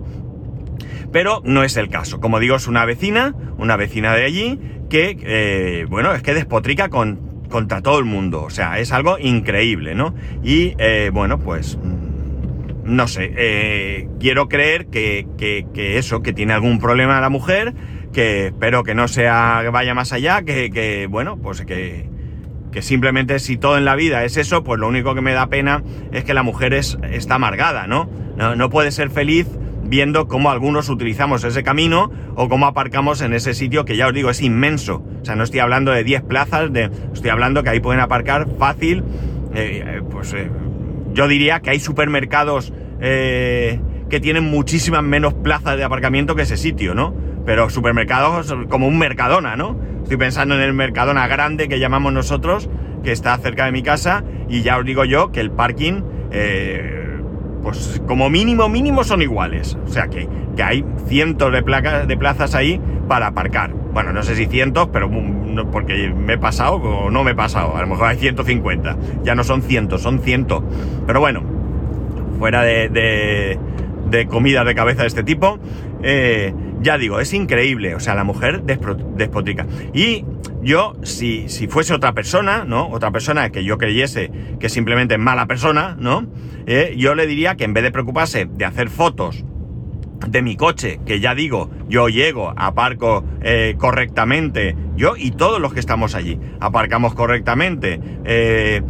pero 1.11 1.41
no 1.45 1.63
es 1.63 1.77
el 1.77 1.87
caso. 1.87 2.19
Como 2.19 2.39
digo, 2.39 2.55
es 2.55 2.67
una 2.67 2.83
vecina, 2.85 3.35
una 3.59 3.75
vecina 3.75 4.15
de 4.15 4.25
allí, 4.25 4.59
que, 4.89 5.17
eh, 5.21 5.85
bueno, 5.87 6.13
es 6.13 6.23
que 6.23 6.33
despotrica 6.33 6.89
con, 6.89 7.43
contra 7.47 7.81
todo 7.81 7.99
el 7.99 8.05
mundo. 8.05 8.41
O 8.41 8.49
sea, 8.49 8.79
es 8.79 8.91
algo 8.91 9.19
increíble, 9.19 9.93
¿no? 9.93 10.15
Y, 10.43 10.73
eh, 10.79 11.11
bueno, 11.13 11.37
pues, 11.37 11.77
mm, 11.77 12.95
no 12.95 13.07
sé, 13.07 13.33
eh, 13.37 14.09
quiero 14.19 14.49
creer 14.49 14.87
que, 14.87 15.27
que, 15.37 15.97
eso, 15.99 16.23
que 16.23 16.33
tiene 16.33 16.53
algún 16.53 16.79
problema 16.79 17.21
la 17.21 17.29
mujer, 17.29 17.75
que 18.13 18.47
espero 18.47 18.83
que 18.83 18.95
no 18.95 19.07
sea, 19.07 19.63
vaya 19.71 19.93
más 19.93 20.11
allá, 20.11 20.41
que, 20.41 20.71
que 20.71 21.05
bueno, 21.07 21.37
pues 21.37 21.61
que, 21.61 22.09
que 22.71 22.81
simplemente 22.81 23.39
si 23.39 23.57
todo 23.57 23.77
en 23.77 23.85
la 23.85 23.95
vida 23.95 24.23
es 24.23 24.37
eso, 24.37 24.63
pues 24.63 24.79
lo 24.79 24.87
único 24.87 25.15
que 25.15 25.21
me 25.21 25.33
da 25.33 25.47
pena 25.47 25.83
es 26.11 26.23
que 26.23 26.33
la 26.33 26.43
mujer 26.43 26.73
es, 26.73 26.97
está 27.11 27.35
amargada, 27.35 27.87
¿no? 27.87 28.09
¿no? 28.35 28.55
No 28.55 28.69
puede 28.69 28.91
ser 28.91 29.09
feliz 29.09 29.47
viendo 29.87 30.27
cómo 30.27 30.51
algunos 30.51 30.89
utilizamos 30.89 31.43
ese 31.43 31.63
camino 31.63 32.11
o 32.35 32.49
cómo 32.49 32.65
aparcamos 32.67 33.21
en 33.21 33.33
ese 33.33 33.53
sitio 33.53 33.85
que 33.85 33.95
ya 33.95 34.07
os 34.07 34.13
digo 34.13 34.29
es 34.29 34.41
inmenso. 34.41 35.03
O 35.21 35.25
sea, 35.25 35.35
no 35.35 35.43
estoy 35.43 35.59
hablando 35.59 35.91
de 35.91 36.03
10 36.03 36.23
plazas, 36.23 36.71
de, 36.71 36.89
estoy 37.13 37.29
hablando 37.29 37.63
que 37.63 37.69
ahí 37.69 37.79
pueden 37.79 38.01
aparcar 38.01 38.47
fácil. 38.57 39.03
Eh, 39.55 39.83
eh, 39.85 40.01
pues 40.09 40.33
eh, 40.33 40.49
yo 41.13 41.27
diría 41.27 41.61
que 41.61 41.71
hay 41.71 41.79
supermercados 41.79 42.73
que 42.99 44.19
tienen 44.19 44.45
muchísimas 44.45 45.03
menos 45.03 45.35
plazas 45.35 45.77
de 45.77 45.83
aparcamiento 45.83 46.35
que 46.35 46.41
ese 46.41 46.57
sitio, 46.57 46.95
¿no? 46.95 47.13
Pero 47.45 47.69
supermercados 47.69 48.55
como 48.69 48.87
un 48.87 48.97
Mercadona, 48.97 49.55
¿no? 49.55 49.77
Estoy 50.07 50.19
pensando 50.19 50.55
en 50.55 50.61
el 50.61 50.73
Mercadona 50.73 51.27
grande 51.27 51.67
que 51.67 51.79
llamamos 51.79 52.13
nosotros, 52.13 52.69
que 53.03 53.11
está 53.11 53.37
cerca 53.39 53.65
de 53.65 53.73
mi 53.73 53.83
casa, 53.83 54.23
y 54.47 54.61
ya 54.61 54.77
os 54.77 54.85
digo 54.85 55.03
yo 55.03 55.33
que 55.33 55.41
el 55.41 55.51
parking 55.51 56.01
pues 57.61 58.01
como 58.07 58.29
mínimo, 58.29 58.69
mínimo 58.69 59.03
son 59.03 59.21
iguales. 59.21 59.77
O 59.85 59.89
sea 59.89 60.07
que, 60.07 60.29
que 60.55 60.63
hay 60.63 60.85
cientos 61.09 61.51
de, 61.51 61.61
placas, 61.61 62.07
de 62.07 62.15
plazas 62.15 62.55
ahí 62.55 62.79
para 63.09 63.27
aparcar. 63.27 63.73
Bueno, 63.73 64.13
no 64.13 64.23
sé 64.23 64.37
si 64.37 64.45
cientos, 64.45 64.87
pero 64.93 65.11
porque 65.73 66.09
me 66.15 66.35
he 66.35 66.37
pasado 66.37 66.75
o 66.75 67.11
no 67.11 67.25
me 67.25 67.31
he 67.31 67.35
pasado. 67.35 67.75
A 67.75 67.81
lo 67.81 67.87
mejor 67.87 68.07
hay 68.07 68.15
150. 68.15 68.97
Ya 69.25 69.35
no 69.35 69.43
son 69.43 69.61
cientos, 69.61 70.03
son 70.03 70.19
cientos. 70.19 70.63
Pero 71.05 71.19
bueno, 71.19 71.43
fuera 72.39 72.63
de, 72.63 72.87
de, 72.87 73.59
de 74.09 74.25
comidas 74.27 74.65
de 74.65 74.73
cabeza 74.73 75.01
de 75.01 75.09
este 75.09 75.23
tipo, 75.23 75.59
eh, 76.01 76.53
ya 76.81 76.97
digo, 76.97 77.19
es 77.19 77.33
increíble. 77.33 77.95
O 77.95 77.99
sea, 77.99 78.15
la 78.15 78.23
mujer 78.23 78.63
despotrica. 78.63 79.65
Y 79.93 80.25
yo, 80.61 80.95
si, 81.03 81.49
si 81.49 81.67
fuese 81.67 81.93
otra 81.93 82.13
persona, 82.13 82.65
¿no? 82.65 82.89
Otra 82.89 83.11
persona 83.11 83.49
que 83.51 83.63
yo 83.63 83.77
creyese 83.77 84.31
que 84.59 84.69
simplemente 84.69 85.15
es 85.15 85.19
mala 85.19 85.45
persona, 85.45 85.95
¿no? 85.99 86.27
Eh, 86.65 86.95
yo 86.97 87.15
le 87.15 87.27
diría 87.27 87.55
que 87.55 87.63
en 87.63 87.73
vez 87.73 87.83
de 87.83 87.91
preocuparse 87.91 88.45
de 88.45 88.65
hacer 88.65 88.89
fotos 88.89 89.45
de 90.27 90.41
mi 90.41 90.55
coche, 90.55 90.99
que 91.05 91.19
ya 91.19 91.35
digo, 91.35 91.69
yo 91.87 92.09
llego, 92.09 92.53
aparco 92.55 93.23
eh, 93.41 93.75
correctamente, 93.77 94.75
yo 94.95 95.15
y 95.15 95.31
todos 95.31 95.61
los 95.61 95.73
que 95.73 95.79
estamos 95.79 96.15
allí, 96.15 96.39
aparcamos 96.59 97.13
correctamente, 97.13 97.99
eh, 98.25 98.81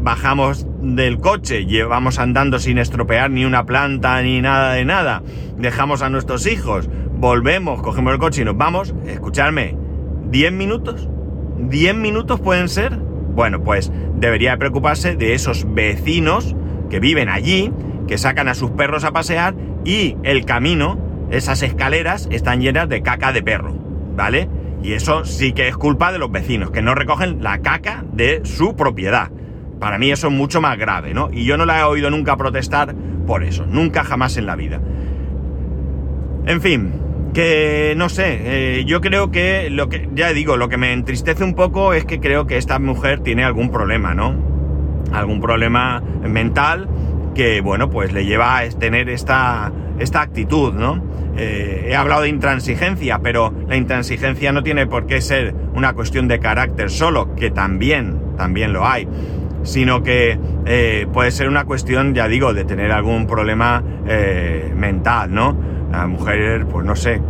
bajamos 0.00 0.66
del 0.80 1.18
coche, 1.18 1.66
llevamos 1.66 2.18
andando 2.18 2.58
sin 2.58 2.78
estropear 2.78 3.30
ni 3.30 3.44
una 3.44 3.64
planta 3.64 4.20
ni 4.22 4.40
nada 4.40 4.74
de 4.74 4.84
nada, 4.84 5.22
dejamos 5.56 6.02
a 6.02 6.10
nuestros 6.10 6.46
hijos, 6.46 6.90
volvemos, 7.16 7.82
cogemos 7.82 8.12
el 8.12 8.18
coche 8.18 8.42
y 8.42 8.44
nos 8.44 8.56
vamos, 8.56 8.94
escucharme, 9.06 9.76
10 10.30 10.52
minutos, 10.52 11.08
10 11.58 11.94
minutos 11.94 12.40
pueden 12.40 12.68
ser, 12.68 12.96
bueno, 12.96 13.62
pues 13.62 13.92
debería 14.16 14.56
preocuparse 14.58 15.16
de 15.16 15.34
esos 15.34 15.66
vecinos 15.72 16.54
que 16.90 17.00
viven 17.00 17.28
allí, 17.28 17.72
que 18.06 18.18
sacan 18.18 18.48
a 18.48 18.54
sus 18.54 18.70
perros 18.72 19.04
a 19.04 19.12
pasear 19.12 19.54
y 19.84 20.16
el 20.22 20.44
camino, 20.44 20.98
esas 21.30 21.62
escaleras, 21.62 22.28
están 22.30 22.60
llenas 22.60 22.88
de 22.88 23.02
caca 23.02 23.32
de 23.32 23.42
perro, 23.42 23.74
¿vale? 24.14 24.48
Y 24.82 24.92
eso 24.92 25.24
sí 25.24 25.52
que 25.52 25.68
es 25.68 25.76
culpa 25.76 26.12
de 26.12 26.18
los 26.18 26.30
vecinos, 26.30 26.70
que 26.70 26.82
no 26.82 26.94
recogen 26.94 27.42
la 27.42 27.58
caca 27.58 28.04
de 28.12 28.42
su 28.44 28.76
propiedad. 28.76 29.30
Para 29.80 29.98
mí 29.98 30.10
eso 30.10 30.28
es 30.28 30.32
mucho 30.32 30.60
más 30.60 30.78
grave, 30.78 31.14
¿no? 31.14 31.30
Y 31.32 31.44
yo 31.44 31.56
no 31.56 31.64
la 31.64 31.80
he 31.80 31.82
oído 31.82 32.10
nunca 32.10 32.36
protestar 32.36 32.94
por 33.26 33.42
eso, 33.42 33.66
nunca 33.66 34.04
jamás 34.04 34.36
en 34.36 34.46
la 34.46 34.54
vida. 34.54 34.80
En 36.46 36.60
fin, 36.60 36.92
que 37.36 37.92
no 37.98 38.08
sé, 38.08 38.40
eh, 38.44 38.84
yo 38.86 39.02
creo 39.02 39.30
que 39.30 39.68
lo 39.68 39.90
que, 39.90 40.08
ya 40.14 40.32
digo, 40.32 40.56
lo 40.56 40.70
que 40.70 40.78
me 40.78 40.94
entristece 40.94 41.44
un 41.44 41.52
poco 41.52 41.92
es 41.92 42.06
que 42.06 42.18
creo 42.18 42.46
que 42.46 42.56
esta 42.56 42.78
mujer 42.78 43.20
tiene 43.20 43.44
algún 43.44 43.70
problema, 43.70 44.14
¿no? 44.14 44.34
Algún 45.12 45.42
problema 45.42 46.02
mental 46.22 46.88
que, 47.34 47.60
bueno, 47.60 47.90
pues 47.90 48.14
le 48.14 48.24
lleva 48.24 48.56
a 48.56 48.66
tener 48.70 49.10
esta, 49.10 49.70
esta 49.98 50.22
actitud, 50.22 50.72
¿no? 50.72 51.04
Eh, 51.36 51.88
he 51.90 51.94
hablado 51.94 52.22
de 52.22 52.30
intransigencia, 52.30 53.18
pero 53.18 53.52
la 53.68 53.76
intransigencia 53.76 54.50
no 54.52 54.62
tiene 54.62 54.86
por 54.86 55.04
qué 55.06 55.20
ser 55.20 55.54
una 55.74 55.92
cuestión 55.92 56.28
de 56.28 56.38
carácter 56.38 56.88
solo, 56.88 57.34
que 57.34 57.50
también, 57.50 58.18
también 58.38 58.72
lo 58.72 58.86
hay, 58.86 59.06
sino 59.62 60.02
que 60.02 60.38
eh, 60.64 61.06
puede 61.12 61.30
ser 61.30 61.50
una 61.50 61.64
cuestión, 61.64 62.14
ya 62.14 62.28
digo, 62.28 62.54
de 62.54 62.64
tener 62.64 62.92
algún 62.92 63.26
problema 63.26 63.84
mental, 64.74 65.34
¿no? 65.34 65.75
La 65.90 66.06
mujer, 66.06 66.66
pues 66.66 66.84
no 66.84 66.96
sé, 66.96 67.20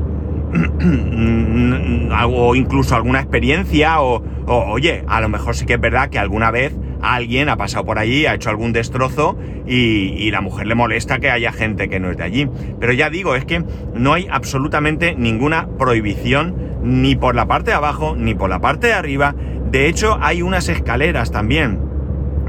o 2.29 2.55
incluso 2.55 2.97
alguna 2.97 3.21
experiencia, 3.21 4.01
o, 4.01 4.23
o, 4.47 4.55
oye, 4.71 5.05
a 5.07 5.21
lo 5.21 5.29
mejor 5.29 5.55
sí 5.55 5.67
que 5.67 5.75
es 5.75 5.81
verdad 5.81 6.09
que 6.09 6.19
alguna 6.19 6.51
vez 6.51 6.75
alguien 7.03 7.49
ha 7.49 7.57
pasado 7.57 7.85
por 7.85 7.99
allí, 7.99 8.27
ha 8.27 8.35
hecho 8.35 8.51
algún 8.51 8.73
destrozo 8.73 9.37
y, 9.67 10.31
la 10.31 10.41
mujer 10.41 10.67
le 10.67 10.75
molesta 10.75 11.19
que 11.19 11.31
haya 11.31 11.53
gente 11.53 11.89
que 11.89 12.01
no 12.01 12.11
es 12.11 12.17
de 12.17 12.25
allí. 12.25 12.49
Pero 12.81 12.93
ya 12.93 13.11
digo, 13.11 13.37
es 13.37 13.45
que 13.45 13.65
no 13.95 14.13
hay 14.13 14.27
absolutamente 14.31 15.15
ninguna 15.15 15.69
prohibición 15.79 16.55
ni 16.83 17.17
por 17.17 17.35
la 17.35 17.47
parte 17.47 17.71
de 17.71 17.77
abajo 17.77 18.17
ni 18.17 18.35
por 18.35 18.51
la 18.51 18.61
parte 18.61 18.89
de 18.89 18.93
arriba. 18.93 19.35
De 19.71 19.89
hecho, 19.89 20.19
hay 20.21 20.43
unas 20.43 20.69
escaleras 20.69 21.31
también 21.31 21.86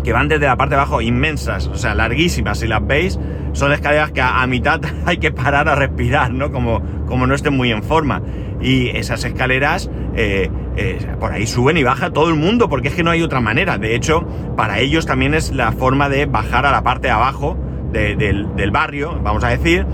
que 0.03 0.13
van 0.13 0.27
desde 0.27 0.45
la 0.45 0.55
parte 0.55 0.75
de 0.75 0.81
abajo 0.81 1.01
inmensas, 1.01 1.67
o 1.67 1.75
sea, 1.75 1.95
larguísimas. 1.95 2.59
Si 2.59 2.67
las 2.67 2.85
veis, 2.85 3.19
son 3.53 3.71
escaleras 3.71 4.11
que 4.11 4.21
a, 4.21 4.45
mitad 4.47 4.81
hay 5.05 5.17
que 5.17 5.31
parar 5.31 5.67
a 5.69 5.75
respirar, 5.75 6.31
¿no? 6.31 6.51
Como, 6.51 6.81
como 7.05 7.27
no 7.27 7.35
estén 7.35 7.55
muy 7.55 7.71
en 7.71 7.83
forma. 7.83 8.21
Y 8.61 8.89
esas 8.89 9.23
escaleras 9.23 9.89
eh, 10.15 10.49
eh, 10.77 10.97
por 11.19 11.31
ahí 11.31 11.45
suben 11.45 11.77
y 11.77 11.83
baja 11.83 12.11
todo 12.11 12.29
el 12.29 12.35
mundo, 12.35 12.69
porque 12.69 12.87
es 12.89 12.93
que 12.95 13.03
no 13.03 13.11
hay 13.11 13.21
otra 13.21 13.39
manera. 13.39 13.77
De 13.77 13.95
hecho, 13.95 14.25
para 14.55 14.79
ellos 14.79 15.05
también 15.05 15.33
es 15.33 15.51
la 15.51 15.71
forma 15.71 16.09
de 16.09 16.25
bajar 16.25 16.65
a 16.65 16.71
la 16.71 16.83
parte 16.83 17.07
de 17.07 17.13
abajo 17.13 17.57
del, 17.91 18.71
barrio, 18.71 19.19
vamos 19.23 19.43
a 19.43 19.49
decir, 19.49 19.85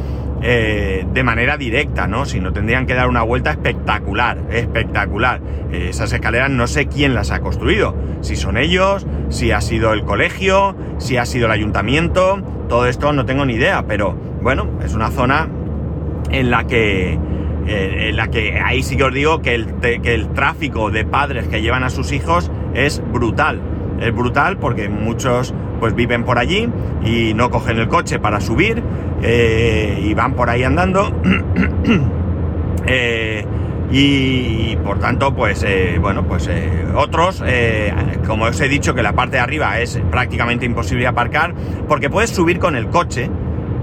eh, 0.45 1.05
de 1.13 1.23
manera 1.23 1.55
directa, 1.55 2.05
¿no? 2.05 2.25
Si 2.25 2.41
no 2.41 2.51
tendrían 2.51 2.85
que 2.85 2.93
dar 2.93 3.07
una 3.07 3.23
vuelta 3.23 3.51
espectacular, 3.51 4.38
espectacular. 4.51 5.39
Eh, 5.71 5.88
esas 5.89 6.12
escaleras 6.12 6.50
no 6.50 6.67
sé 6.67 6.88
quién 6.88 7.15
las 7.15 7.31
ha 7.31 7.39
construido, 7.39 7.95
si 8.19 8.35
son 8.35 8.57
ellos, 8.57 9.07
si 9.29 9.51
ha 9.51 9.62
sido 9.62 9.93
el 9.93 10.03
colegio, 10.03 10.75
si 10.97 11.15
ha 11.15 11.25
sido 11.25 11.45
el 11.45 11.53
ayuntamiento, 11.53 12.41
todo 12.67 12.88
esto 12.88 13.13
no 13.13 13.25
tengo 13.25 13.45
ni 13.45 13.53
idea, 13.53 13.85
pero 13.88 14.17
bueno, 14.41 14.69
es 14.83 14.93
una 14.93 15.12
zona 15.12 15.47
en 16.29 16.51
la 16.51 16.67
que 16.67 17.17
eh, 17.65 18.09
en 18.09 18.17
la 18.17 18.27
que 18.27 18.59
ahí 18.59 18.83
sí 18.83 18.97
que 18.97 19.05
os 19.05 19.13
digo 19.13 19.41
que 19.41 19.55
el, 19.55 19.75
que 19.79 20.13
el 20.13 20.33
tráfico 20.33 20.91
de 20.91 21.05
padres 21.05 21.47
que 21.47 21.62
llevan 21.62 21.83
a 21.83 21.89
sus 21.89 22.12
hijos 22.12 22.51
es 22.73 23.01
brutal. 23.13 23.62
Es 24.00 24.13
brutal 24.13 24.57
porque 24.57 24.89
muchos 24.89 25.53
pues 25.79 25.95
viven 25.95 26.23
por 26.23 26.39
allí 26.39 26.69
y 27.03 27.33
no 27.33 27.50
cogen 27.50 27.77
el 27.77 27.88
coche 27.88 28.19
para 28.19 28.39
subir 28.41 28.81
eh, 29.21 30.01
y 30.03 30.13
van 30.13 30.33
por 30.33 30.50
ahí 30.50 30.63
andando. 30.63 31.12
Eh, 32.85 33.45
y, 33.89 34.75
por 34.83 35.00
tanto, 35.00 35.33
pues 35.33 35.65
bueno, 36.01 36.25
pues 36.27 36.50
otros, 36.95 37.41
como 38.27 38.43
os 38.43 38.59
he 38.59 38.67
dicho, 38.67 38.93
que 38.93 39.01
la 39.01 39.13
parte 39.13 39.38
de 39.38 39.39
arriba 39.39 39.79
es 39.79 40.01
prácticamente 40.12 40.65
imposible 40.65 41.07
aparcar 41.07 41.53
porque 41.88 42.09
puedes 42.09 42.31
subir 42.31 42.59
con 42.59 42.75
el 42.75 42.89
coche 42.89 43.29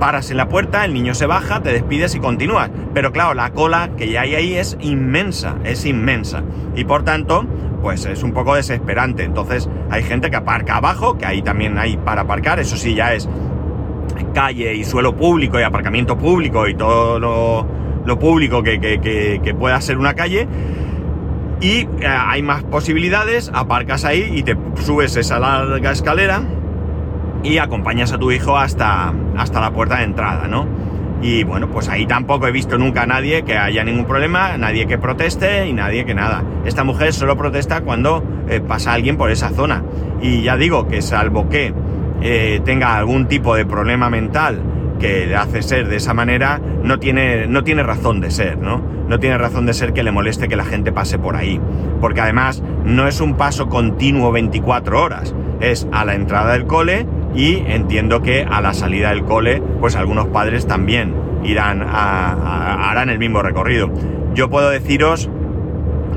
paras 0.00 0.30
en 0.30 0.38
la 0.38 0.48
puerta, 0.48 0.84
el 0.84 0.94
niño 0.94 1.14
se 1.14 1.26
baja, 1.26 1.62
te 1.62 1.72
despides 1.72 2.16
y 2.16 2.18
continúas. 2.18 2.70
Pero 2.92 3.12
claro, 3.12 3.34
la 3.34 3.50
cola 3.52 3.90
que 3.96 4.10
ya 4.10 4.22
hay 4.22 4.34
ahí 4.34 4.54
es 4.54 4.76
inmensa, 4.80 5.56
es 5.62 5.86
inmensa. 5.86 6.42
Y 6.74 6.84
por 6.84 7.04
tanto, 7.04 7.46
pues 7.80 8.04
es 8.06 8.22
un 8.22 8.32
poco 8.32 8.54
desesperante. 8.54 9.24
Entonces 9.24 9.68
hay 9.90 10.02
gente 10.02 10.30
que 10.30 10.36
aparca 10.36 10.76
abajo, 10.76 11.16
que 11.18 11.26
ahí 11.26 11.42
también 11.42 11.78
hay 11.78 11.96
para 11.96 12.22
aparcar, 12.22 12.60
eso 12.60 12.76
sí 12.76 12.94
ya 12.94 13.14
es 13.14 13.28
calle 14.34 14.74
y 14.74 14.84
suelo 14.84 15.16
público 15.16 15.58
y 15.58 15.62
aparcamiento 15.62 16.16
público 16.16 16.68
y 16.68 16.74
todo 16.74 17.18
lo, 17.18 18.18
público 18.18 18.62
que, 18.62 18.80
que, 18.80 19.54
pueda 19.54 19.80
ser 19.80 19.98
una 19.98 20.14
calle. 20.14 20.48
Y 21.60 21.80
eh, 21.80 22.06
hay 22.06 22.42
más 22.42 22.64
posibilidades, 22.64 23.50
aparcas 23.52 24.04
ahí 24.04 24.32
y 24.34 24.42
te 24.42 24.56
subes 24.76 25.16
esa 25.16 25.38
larga 25.38 25.92
escalera 25.92 26.42
y 27.42 27.58
acompañas 27.58 28.12
a 28.12 28.18
tu 28.18 28.30
hijo 28.30 28.56
hasta, 28.56 29.12
hasta 29.36 29.60
la 29.60 29.70
puerta 29.70 29.98
de 29.98 30.04
entrada, 30.04 30.48
¿no? 30.48 30.66
Y 31.22 31.44
bueno, 31.44 31.68
pues 31.68 31.88
ahí 31.88 32.06
tampoco 32.06 32.46
he 32.46 32.52
visto 32.52 32.78
nunca 32.78 33.02
a 33.02 33.06
nadie 33.06 33.42
que 33.42 33.56
haya 33.56 33.84
ningún 33.84 34.06
problema, 34.06 34.56
nadie 34.56 34.86
que 34.86 34.96
proteste 34.96 35.66
y 35.66 35.72
nadie 35.72 36.04
que 36.04 36.14
nada. 36.14 36.42
Esta 36.64 36.82
mujer 36.82 37.12
solo 37.12 37.36
protesta 37.36 37.82
cuando 37.82 38.24
eh, 38.48 38.60
pasa 38.60 38.94
alguien 38.94 39.16
por 39.16 39.30
esa 39.30 39.50
zona. 39.50 39.84
Y 40.22 40.42
ya 40.42 40.56
digo 40.56 40.88
que 40.88 41.02
salvo 41.02 41.48
que 41.48 41.74
eh, 42.22 42.60
tenga 42.64 42.96
algún 42.96 43.26
tipo 43.26 43.54
de 43.54 43.66
problema 43.66 44.08
mental 44.08 44.62
que 44.98 45.26
le 45.26 45.34
hace 45.34 45.62
ser 45.62 45.88
de 45.88 45.96
esa 45.96 46.12
manera, 46.12 46.60
no 46.82 46.98
tiene, 46.98 47.46
no 47.46 47.64
tiene 47.64 47.82
razón 47.82 48.20
de 48.20 48.30
ser, 48.30 48.58
¿no? 48.58 48.82
No 49.08 49.18
tiene 49.18 49.38
razón 49.38 49.64
de 49.64 49.72
ser 49.72 49.94
que 49.94 50.02
le 50.02 50.12
moleste 50.12 50.46
que 50.46 50.56
la 50.56 50.64
gente 50.64 50.92
pase 50.92 51.18
por 51.18 51.36
ahí. 51.36 51.58
Porque 52.00 52.20
además 52.20 52.62
no 52.84 53.08
es 53.08 53.20
un 53.20 53.34
paso 53.34 53.68
continuo 53.68 54.30
24 54.30 55.02
horas, 55.02 55.34
es 55.60 55.88
a 55.90 56.04
la 56.04 56.14
entrada 56.14 56.52
del 56.52 56.66
cole 56.66 57.06
y 57.34 57.62
entiendo 57.66 58.22
que 58.22 58.42
a 58.42 58.60
la 58.60 58.74
salida 58.74 59.10
del 59.10 59.24
cole, 59.24 59.62
pues 59.80 59.96
algunos 59.96 60.26
padres 60.28 60.66
también 60.66 61.14
irán 61.44 61.82
a, 61.82 62.90
harán 62.90 63.08
el 63.10 63.18
mismo 63.18 63.42
recorrido. 63.42 63.90
Yo 64.34 64.50
puedo 64.50 64.70
deciros 64.70 65.30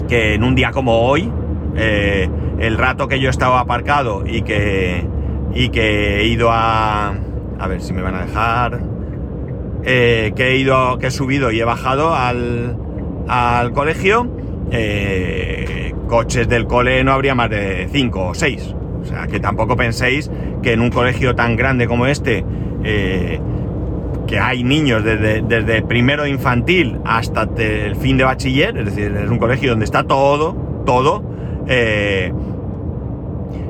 que 0.10 0.34
en 0.34 0.44
un 0.44 0.56
día 0.56 0.72
como 0.72 1.02
hoy, 1.08 1.32
eh, 1.76 2.30
el 2.60 2.78
rato 2.78 3.08
que 3.08 3.20
yo 3.20 3.28
he 3.28 3.32
estado 3.32 3.58
aparcado 3.58 4.26
y 4.26 4.42
que, 4.42 5.06
y 5.54 5.70
que 5.70 6.22
he 6.22 6.28
ido 6.28 6.50
a... 6.52 7.14
A 7.60 7.68
ver 7.68 7.82
si 7.82 7.94
me 7.94 8.02
van 8.02 8.16
a 8.16 8.26
dejar... 8.26 8.82
Eh, 9.86 10.32
que 10.36 10.52
he 10.52 10.58
ido, 10.58 10.98
que 10.98 11.08
he 11.08 11.12
subido 11.12 11.52
y 11.52 11.60
he 11.60 11.66
bajado 11.66 12.16
al, 12.16 12.78
al 13.28 13.74
colegio, 13.74 14.30
eh, 14.72 15.94
coches 16.08 16.48
del 16.48 16.68
cole 16.68 17.04
no 17.04 17.12
habría 17.12 17.36
más 17.36 17.50
de 17.50 17.90
5 17.92 18.28
o 18.28 18.34
6. 18.34 18.76
O 19.04 19.06
sea, 19.06 19.28
que 19.28 19.40
tampoco 19.40 19.76
penséis 19.76 20.32
que 20.64 20.74
en 20.74 20.82
un 20.82 20.90
colegio 20.90 21.36
tan 21.36 21.56
grande 21.56 21.88
como 21.88 22.08
este, 22.08 22.44
eh, 22.84 23.40
que 24.26 24.40
hay 24.40 24.64
niños 24.64 25.04
desde, 25.04 25.82
primero 25.84 26.26
infantil 26.26 27.00
hasta 27.06 27.48
el 27.58 27.96
fin 27.96 28.18
de 28.18 28.24
bachiller, 28.24 28.78
es 28.78 28.86
decir, 28.86 29.16
es 29.16 29.30
un 29.30 29.38
colegio 29.38 29.72
donde 29.72 29.86
está 29.86 30.04
todo, 30.04 30.56
todo, 30.86 31.22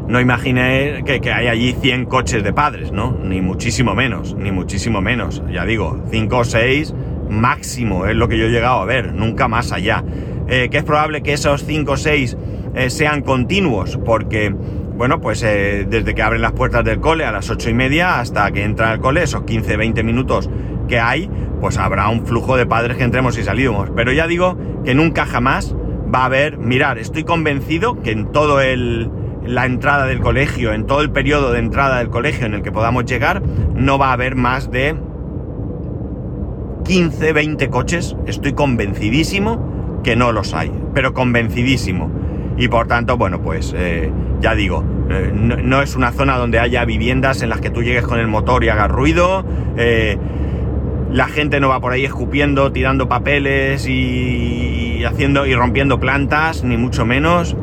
no 0.07 0.19
imagine 0.19 1.03
que, 1.05 1.31
hay 1.31 1.47
allí 1.47 1.73
100 1.73 2.05
coches 2.05 2.43
de 2.43 2.53
padres, 2.53 2.91
¿no? 2.91 3.17
Ni 3.23 3.41
muchísimo 3.41 3.95
menos, 3.95 4.35
ni 4.35 4.51
muchísimo 4.51 5.01
menos. 5.01 5.41
Ya 5.51 5.65
digo, 5.65 6.03
5 6.11 6.37
o 6.37 6.43
6 6.43 6.93
máximo 7.29 8.05
es 8.05 8.15
lo 8.15 8.27
que 8.27 8.37
yo 8.37 8.45
he 8.45 8.49
llegado 8.49 8.81
a 8.81 8.85
ver, 8.85 9.13
nunca 9.13 9.47
más 9.47 9.71
allá. 9.71 10.03
Eh, 10.47 10.67
que 10.69 10.77
es 10.77 10.83
probable 10.83 11.23
que 11.23 11.33
esos 11.33 11.63
5 11.63 11.91
o 11.91 11.97
6 11.97 12.37
eh, 12.75 12.89
sean 12.89 13.21
continuos, 13.21 13.97
porque, 14.03 14.53
bueno, 14.95 15.19
pues 15.21 15.41
eh, 15.43 15.85
desde 15.89 16.13
que 16.13 16.21
abren 16.21 16.41
las 16.41 16.53
puertas 16.53 16.83
del 16.85 16.99
cole 16.99 17.25
a 17.25 17.31
las 17.31 17.49
8 17.49 17.69
y 17.69 17.73
media 17.73 18.19
hasta 18.19 18.51
que 18.51 18.63
entra 18.63 18.93
el 18.93 18.99
cole, 18.99 19.23
esos 19.23 19.43
15-20 19.43 20.03
minutos 20.03 20.49
que 20.87 20.99
hay, 20.99 21.29
pues 21.59 21.77
habrá 21.77 22.09
un 22.09 22.25
flujo 22.25 22.57
de 22.57 22.65
padres 22.65 22.97
que 22.97 23.03
entremos 23.03 23.37
y 23.37 23.43
salimos. 23.43 23.89
Pero 23.95 24.11
ya 24.11 24.27
digo 24.27 24.57
que 24.85 24.93
nunca 24.93 25.25
jamás 25.25 25.75
va 26.13 26.19
a 26.19 26.25
haber, 26.25 26.57
mirar, 26.57 26.97
estoy 26.99 27.23
convencido 27.23 28.01
que 28.01 28.11
en 28.11 28.31
todo 28.31 28.61
el 28.61 29.09
la 29.45 29.65
entrada 29.65 30.05
del 30.05 30.21
colegio, 30.21 30.73
en 30.73 30.85
todo 30.85 31.01
el 31.01 31.11
periodo 31.11 31.51
de 31.51 31.59
entrada 31.59 31.97
del 31.97 32.09
colegio 32.09 32.45
en 32.45 32.53
el 32.53 32.61
que 32.61 32.71
podamos 32.71 33.05
llegar, 33.05 33.41
no 33.75 33.97
va 33.97 34.09
a 34.09 34.13
haber 34.13 34.35
más 34.35 34.71
de 34.71 34.95
15, 36.85 37.33
20 37.33 37.69
coches. 37.69 38.15
Estoy 38.25 38.53
convencidísimo 38.53 40.01
que 40.03 40.15
no 40.15 40.31
los 40.31 40.53
hay, 40.53 40.71
pero 40.93 41.13
convencidísimo. 41.13 42.11
Y 42.57 42.67
por 42.67 42.87
tanto, 42.87 43.17
bueno, 43.17 43.41
pues 43.41 43.73
eh, 43.75 44.11
ya 44.43 44.55
digo, 44.55 44.83
eh, 45.09 45.31
no, 45.33 45.81
es 45.81 45.95
una 45.95 46.11
zona 46.11 46.37
donde 46.37 46.59
haya 46.59 46.83
viviendas 46.83 47.41
en 47.41 47.49
las 47.49 47.61
que 47.61 47.69
tú 47.69 47.81
llegues 47.81 48.03
con 48.03 48.19
el 48.19 48.27
motor 48.27 48.65
y 48.65 48.69
hagas 48.69 48.91
ruido. 48.91 49.45
Eh, 49.77 50.17
la 51.11 51.27
gente 51.27 51.61
no 51.61 51.69
va 51.69 51.79
por 51.79 51.93
ahí 51.93 52.03
escupiendo, 52.03 52.73
tirando 52.73 53.07
papeles 53.07 53.87
y 53.87 55.01
haciendo 55.05 55.45
y 55.45 55.55
rompiendo 55.55 55.97
plantas, 55.97 56.65
ni 56.65 56.75
mucho 56.75 57.05
menos. 57.05 57.55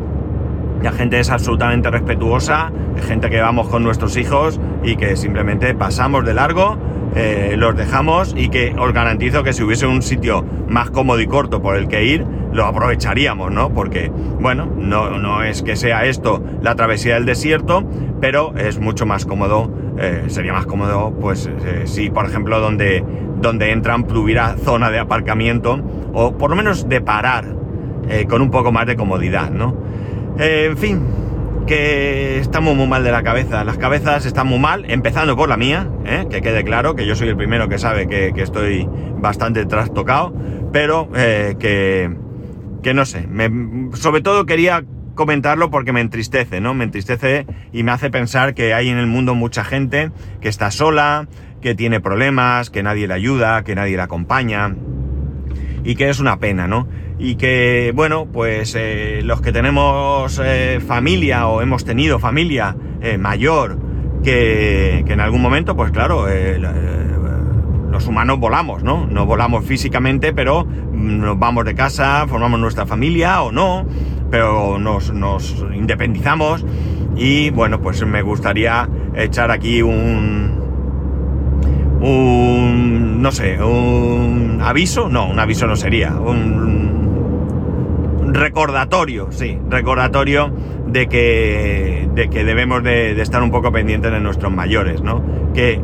La 0.83 0.93
gente 0.93 1.21
es 1.21 1.29
absolutamente 1.29 1.91
respetuosa, 1.91 2.73
gente 3.07 3.29
que 3.29 3.43
vamos 3.43 3.69
con 3.69 3.83
nuestros 3.83 4.17
hijos 4.17 4.59
y 4.83 4.97
que 4.97 5.17
simplemente 5.17 5.75
pasamos 5.75 6.25
de 6.25 6.33
largo, 6.33 6.79
eh, 7.15 7.57
los 7.59 7.77
dejamos 7.77 8.35
y 8.35 8.49
que 8.49 8.75
os 8.79 8.93
garantizo 8.95 9.43
que 9.43 9.53
si 9.53 9.63
hubiese 9.63 9.87
un 9.87 10.01
sitio 10.01 10.47
más 10.69 10.89
cómodo 10.91 11.21
y 11.21 11.27
corto 11.27 11.61
por 11.61 11.77
el 11.77 11.89
que 11.89 12.05
ir, 12.05 12.25
lo 12.53 12.67
aprovecharíamos, 12.67 13.51
¿no? 13.53 13.73
Porque, 13.73 14.11
bueno, 14.41 14.67
no, 14.77 15.19
no 15.19 15.43
es 15.43 15.63
que 15.63 15.77
sea 15.77 16.05
esto 16.05 16.43
la 16.63 16.75
travesía 16.75 17.15
del 17.15 17.27
desierto, 17.27 17.85
pero 18.21 18.55
es 18.57 18.79
mucho 18.79 19.07
más 19.07 19.27
cómodo, 19.27 19.71
eh, 19.99 20.25
sería 20.29 20.53
más 20.53 20.67
cómodo, 20.67 21.15
pues, 21.21 21.47
eh, 21.65 21.83
si 21.85 22.11
por 22.11 22.27
ejemplo 22.27 22.61
donde, 22.61 23.05
donde 23.41 23.73
entran 23.73 24.07
hubiera 24.17 24.57
zona 24.57 24.91
de 24.91 24.99
aparcamiento 24.99 25.81
o 26.13 26.37
por 26.37 26.51
lo 26.51 26.57
menos 26.57 26.89
de 26.89 27.01
parar 27.01 27.57
con 28.29 28.43
un 28.43 28.51
poco 28.51 28.73
más 28.73 28.87
de 28.87 28.97
comodidad, 28.97 29.51
¿no? 29.51 29.77
Eh, 30.39 30.69
en 30.71 30.79
fin, 30.79 31.03
que 31.67 32.39
estamos 32.39 32.75
muy 32.75 32.87
mal 32.87 33.05
de 33.05 33.13
la 33.13 33.23
cabeza. 33.23 33.63
Las 33.65 33.77
cabezas 33.77 34.25
están 34.25 34.47
muy 34.47 34.59
mal, 34.59 34.91
empezando 34.91 35.37
por 35.37 35.49
la 35.49 35.57
mía, 35.57 35.89
¿eh? 36.07 36.27
que 36.31 36.41
quede 36.41 36.65
claro 36.65 36.95
que 36.95 37.07
yo 37.07 37.15
soy 37.15 37.29
el 37.29 37.37
primero 37.37 37.69
que 37.69 37.79
sabe 37.79 38.07
que, 38.07 38.33
estoy 38.37 38.89
bastante 39.19 39.67
trastocado, 39.67 40.33
pero 40.73 41.09
eh, 41.15 41.57
que, 41.59 42.11
que, 42.83 42.95
no 42.95 43.05
sé, 43.05 43.29
sobre 43.95 44.21
todo 44.21 44.47
quería 44.47 44.85
comentarlo 45.15 45.71
porque 45.71 45.93
me 45.93 46.01
entristece, 46.01 46.61
¿no? 46.61 46.75
Me 46.75 46.85
entristece 46.85 47.47
y 47.73 47.83
me 47.83 47.93
hace 47.93 48.11
pensar 48.11 48.55
que 48.55 48.75
hay 48.75 48.89
en 48.89 48.99
el 48.99 49.07
mundo 49.07 49.35
mucha 49.35 49.65
gente 49.65 50.11
que 50.41 50.49
está 50.49 50.71
sola, 50.71 51.29
que 51.61 51.75
tiene 51.75 52.01
problemas, 52.01 52.71
que 52.71 52.83
nadie 52.83 53.07
le 53.07 53.15
ayuda, 53.15 53.63
que 53.65 53.75
nadie 53.75 53.97
le 53.97 54.03
acompaña 54.03 54.75
y 55.85 55.95
que 55.95 56.09
es 56.09 56.21
una 56.21 56.39
pena, 56.39 56.67
¿no? 56.69 56.89
y 57.21 57.37
que, 57.37 57.93
bueno, 57.95 58.27
pues 58.33 58.75
eh, 58.75 59.21
los 59.23 59.43
que 59.43 59.53
tenemos 59.53 60.41
eh, 60.43 60.81
familia 60.85 61.47
o 61.49 61.61
hemos 61.61 61.85
tenido 61.85 62.19
familia 62.19 62.75
eh, 63.03 63.19
mayor, 63.19 63.79
que, 64.25 65.05
que, 65.07 65.13
en 65.13 65.21
algún 65.21 65.43
momento, 65.43 65.77
pues 65.77 65.91
claro, 65.91 66.27
los 67.91 68.07
humanos 68.07 68.39
volamos, 68.39 68.83
¿no? 68.83 69.07
No 69.07 69.27
volamos 69.27 69.65
físicamente, 69.65 70.33
pero 70.33 70.67
nos 70.93 71.39
vamos 71.39 71.65
de 71.65 71.75
casa, 71.75 72.27
formamos 72.29 72.61
nuestra 72.61 72.87
familia 72.87 73.43
o 73.43 73.53
no, 73.53 73.85
pero 74.31 74.79
nos, 74.79 75.13
independizamos 75.75 76.65
y, 77.17 77.51
bueno, 77.51 77.81
pues 77.81 78.05
me 78.07 78.23
gustaría 78.23 78.89
echar 79.15 79.51
aquí 79.51 79.83
un... 79.83 80.61
un 82.01 83.23
no 83.23 83.33
sé, 83.33 83.63
un 83.63 84.61
aviso, 84.63 85.09
no, 85.09 85.29
un 85.29 85.39
aviso 85.39 85.67
no 85.67 85.77
sería, 85.77 86.15
un 86.15 86.91
recordatorio, 88.33 89.29
sí, 89.31 89.59
recordatorio 89.69 90.53
de 90.87 91.09
que, 91.09 92.09
de 92.15 92.29
que 92.29 92.45
debemos 92.45 92.83
de, 92.83 93.21
estar 93.21 93.43
un 93.43 93.51
poco 93.51 93.73
pendientes 93.73 94.11
de 94.13 94.21
nuestros 94.21 94.53
mayores, 94.53 95.03
¿no? 95.03 95.23
Que 95.55 95.81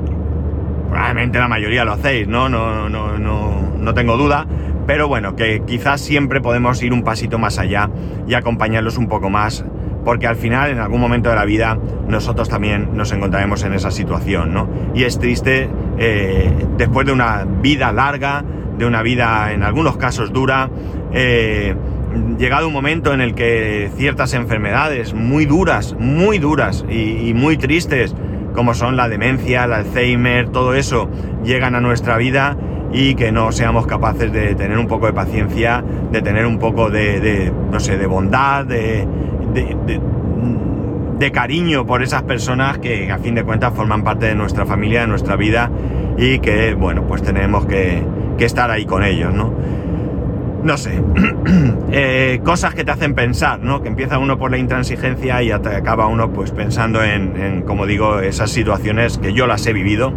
la 1.16 1.48
mayoría 1.48 1.84
lo 1.84 1.92
hacéis, 1.92 2.28
¿no? 2.28 2.48
No, 2.48 2.88
no, 2.88 3.18
no, 3.18 3.72
no 3.78 3.94
tengo 3.94 4.16
duda, 4.16 4.46
pero 4.86 5.08
bueno, 5.08 5.34
que 5.34 5.62
quizás 5.66 6.00
siempre 6.00 6.40
podemos 6.40 6.82
ir 6.82 6.92
un 6.92 7.02
pasito 7.02 7.38
más 7.38 7.58
allá 7.58 7.90
y 8.28 8.34
acompañarlos 8.34 8.98
un 8.98 9.08
poco 9.08 9.30
más, 9.30 9.64
porque 10.04 10.26
al 10.26 10.36
final, 10.36 10.70
en 10.70 10.78
algún 10.78 11.00
momento 11.00 11.30
de 11.30 11.36
la 11.36 11.44
vida, 11.44 11.78
nosotros 12.06 12.48
también 12.48 12.90
nos 12.96 13.12
encontraremos 13.12 13.64
en 13.64 13.72
esa 13.72 13.90
situación, 13.90 14.52
¿no? 14.52 14.68
Y 14.94 15.04
es 15.04 15.18
triste, 15.18 15.68
eh, 15.98 16.52
después 16.76 17.06
de 17.06 17.12
una 17.12 17.44
vida 17.44 17.92
larga, 17.92 18.44
de 18.78 18.86
una 18.86 19.02
vida 19.02 19.52
en 19.52 19.62
algunos 19.62 19.96
casos 19.96 20.32
dura, 20.32 20.70
eh, 21.12 21.74
llegado 22.38 22.68
un 22.68 22.72
momento 22.72 23.12
en 23.12 23.20
el 23.20 23.34
que 23.34 23.90
ciertas 23.96 24.34
enfermedades 24.34 25.14
muy 25.14 25.46
duras, 25.46 25.96
muy 25.98 26.38
duras 26.38 26.84
y, 26.88 27.32
muy 27.34 27.56
tristes, 27.56 28.14
como 28.56 28.74
son 28.74 28.96
la 28.96 29.08
demencia, 29.08 29.64
el 29.64 29.72
Alzheimer, 29.72 30.48
todo 30.48 30.74
eso, 30.74 31.08
llegan 31.44 31.76
a 31.76 31.80
nuestra 31.80 32.16
vida 32.16 32.56
y 32.92 33.14
que 33.14 33.30
no 33.30 33.52
seamos 33.52 33.86
capaces 33.86 34.32
de 34.32 34.54
tener 34.54 34.78
un 34.78 34.86
poco 34.86 35.06
de 35.06 35.12
paciencia, 35.12 35.84
de 36.10 36.22
tener 36.22 36.46
un 36.46 36.58
poco 36.58 36.90
de, 36.90 37.52
no 37.70 37.78
sé, 37.78 37.98
de 37.98 38.06
bondad, 38.06 38.64
de, 38.64 39.06
de, 39.52 41.30
cariño 41.32 41.86
por 41.86 42.02
esas 42.02 42.22
personas 42.22 42.78
que 42.78 43.10
a 43.10 43.18
fin 43.18 43.34
de 43.34 43.44
cuentas 43.44 43.74
forman 43.74 44.02
parte 44.02 44.26
de 44.26 44.34
nuestra 44.34 44.64
familia, 44.64 45.02
de 45.02 45.08
nuestra 45.08 45.36
vida 45.36 45.70
y 46.16 46.38
que, 46.38 46.74
bueno, 46.74 47.02
pues 47.06 47.22
tenemos 47.22 47.66
que, 47.66 48.02
que 48.38 48.44
estar 48.44 48.70
ahí 48.70 48.86
con 48.86 49.04
ellos, 49.04 49.34
¿no? 49.34 49.52
No 50.62 50.76
sé, 50.76 51.00
eh, 51.90 52.40
cosas 52.44 52.74
que 52.74 52.84
te 52.84 52.90
hacen 52.90 53.14
pensar, 53.14 53.60
¿no? 53.60 53.82
Que 53.82 53.88
empieza 53.88 54.18
uno 54.18 54.38
por 54.38 54.50
la 54.50 54.58
intransigencia 54.58 55.42
y 55.42 55.50
acaba 55.50 56.06
uno 56.06 56.32
pues 56.32 56.50
pensando 56.50 57.02
en, 57.02 57.62
como 57.62 57.86
digo, 57.86 58.20
esas 58.20 58.50
situaciones 58.50 59.18
que 59.18 59.32
yo 59.32 59.46
las 59.46 59.66
he 59.66 59.72
vivido 59.72 60.12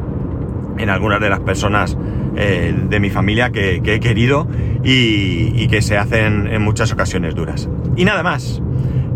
en 0.78 0.90
algunas 0.90 1.20
de 1.20 1.30
las 1.30 1.40
personas 1.42 1.98
eh, 2.36 2.74
de 2.90 3.00
mi 3.00 3.10
familia 3.10 3.52
que, 3.52 3.82
he 3.84 4.00
querido 4.00 4.48
y, 4.84 5.52
y, 5.56 5.68
que 5.68 5.82
se 5.82 5.98
hacen 5.98 6.48
en 6.48 6.62
muchas 6.62 6.92
ocasiones 6.92 7.36
duras. 7.36 7.70
Y 7.96 8.06
nada 8.06 8.24
más, 8.24 8.62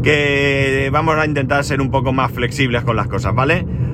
que 0.03 0.89
vamos 0.91 1.15
a 1.17 1.25
intentar 1.25 1.63
ser 1.63 1.81
un 1.81 1.89
poco 1.89 2.11
más 2.11 2.31
flexibles 2.31 2.83
con 2.83 2.95
las 2.95 3.07
cosas, 3.07 3.33
¿vale? 3.33 3.65